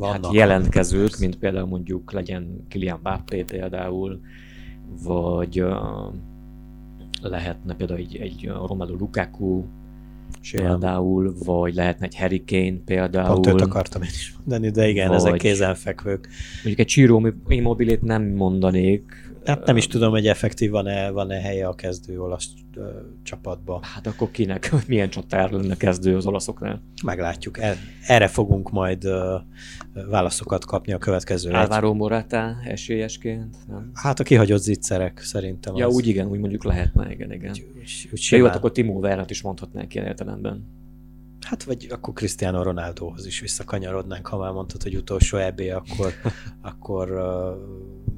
[0.00, 4.20] hát jelentkezők, mint például mondjuk legyen Kilian Mbappé például,
[5.04, 6.14] vagy uh,
[7.22, 9.64] lehetne például egy, egy Romelu Lukaku,
[10.40, 10.66] Simán.
[10.66, 13.34] például, vagy lehetne egy Harry Kane például.
[13.34, 16.28] Pont őt akartam én is mondani, de igen, vagy, ezek kézenfekvők.
[16.54, 21.66] Mondjuk egy Ciro Immobilét nem mondanék, Hát nem is tudom, hogy effektív van-e, van-e helye
[21.66, 22.48] a kezdő olasz
[23.22, 23.80] csapatba.
[23.82, 26.82] Hát akkor kinek, milyen csatár lenne kezdő az olaszoknál?
[27.04, 27.58] Meglátjuk.
[27.58, 27.76] E,
[28.06, 29.08] erre fogunk majd
[30.10, 31.52] válaszokat kapni a következő.
[31.52, 33.56] Álvaro Morata esélyesként?
[33.68, 33.90] Nem?
[33.94, 35.76] Hát a kihagyott zicserek szerintem.
[35.76, 35.94] Ja, az...
[35.94, 37.50] úgy igen, úgy mondjuk lehetne, igen, igen.
[37.50, 40.76] Úgy, úgy, úgy jó, hát akkor Timo Werner is mondhatnánk ilyen értelemben.
[41.40, 46.12] Hát vagy akkor Cristiano Ronaldohoz is visszakanyarodnánk, ha már mondtad, hogy utolsó EB, akkor,
[46.70, 47.10] akkor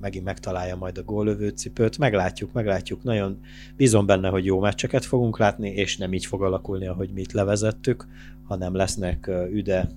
[0.01, 1.99] megint megtalálja majd a gólövő cipőt.
[1.99, 3.03] Meglátjuk, meglátjuk.
[3.03, 3.41] Nagyon
[3.77, 7.33] bízom benne, hogy jó meccseket fogunk látni, és nem így fog alakulni, ahogy mi itt
[7.33, 8.07] levezettük,
[8.43, 9.89] hanem lesznek üde,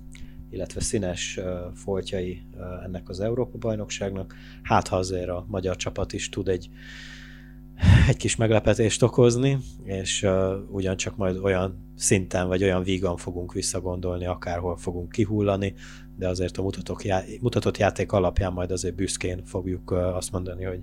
[0.50, 1.40] illetve színes
[1.74, 2.42] foltjai
[2.84, 4.34] ennek az Európa-bajnokságnak.
[4.62, 6.70] Hát ha azért a magyar csapat is tud egy
[8.08, 14.26] egy kis meglepetést okozni, és uh, ugyancsak majd olyan szinten vagy olyan vígan fogunk visszagondolni,
[14.26, 15.74] akárhol fogunk kihullani,
[16.18, 20.80] de azért a mutatok já- mutatott játék alapján majd azért büszkén fogjuk azt mondani, hogy,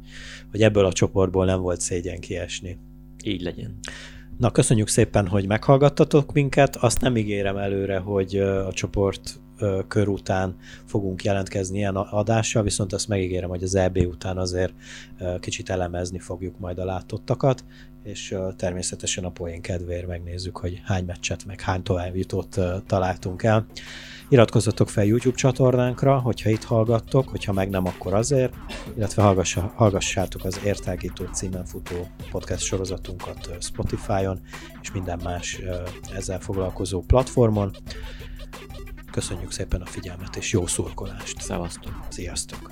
[0.51, 2.77] hogy ebből a csoportból nem volt szégyen kiesni.
[3.23, 3.79] Így legyen.
[4.37, 6.75] Na, köszönjük szépen, hogy meghallgattatok minket.
[6.75, 9.39] Azt nem ígérem előre, hogy a csoport
[9.87, 10.55] kör után
[10.85, 14.73] fogunk jelentkezni ilyen adással, viszont azt megígérem, hogy az EB után azért
[15.39, 17.63] kicsit elemezni fogjuk majd a látottakat,
[18.03, 23.65] és természetesen a poén kedvéért megnézzük, hogy hány meccset, meg hány továbbjutót találtunk el.
[24.29, 28.53] Iratkozzatok fel YouTube csatornánkra, hogyha itt hallgattok, hogyha meg nem, akkor azért,
[28.95, 29.21] illetve
[29.75, 34.41] hallgassátok az Értelgító címen futó podcast sorozatunkat Spotify-on,
[34.81, 35.59] és minden más
[36.15, 37.75] ezzel foglalkozó platformon.
[39.11, 41.41] Köszönjük szépen a figyelmet, és jó szurkolást!
[41.41, 42.05] Szevasztok!
[42.09, 42.71] Sziasztok!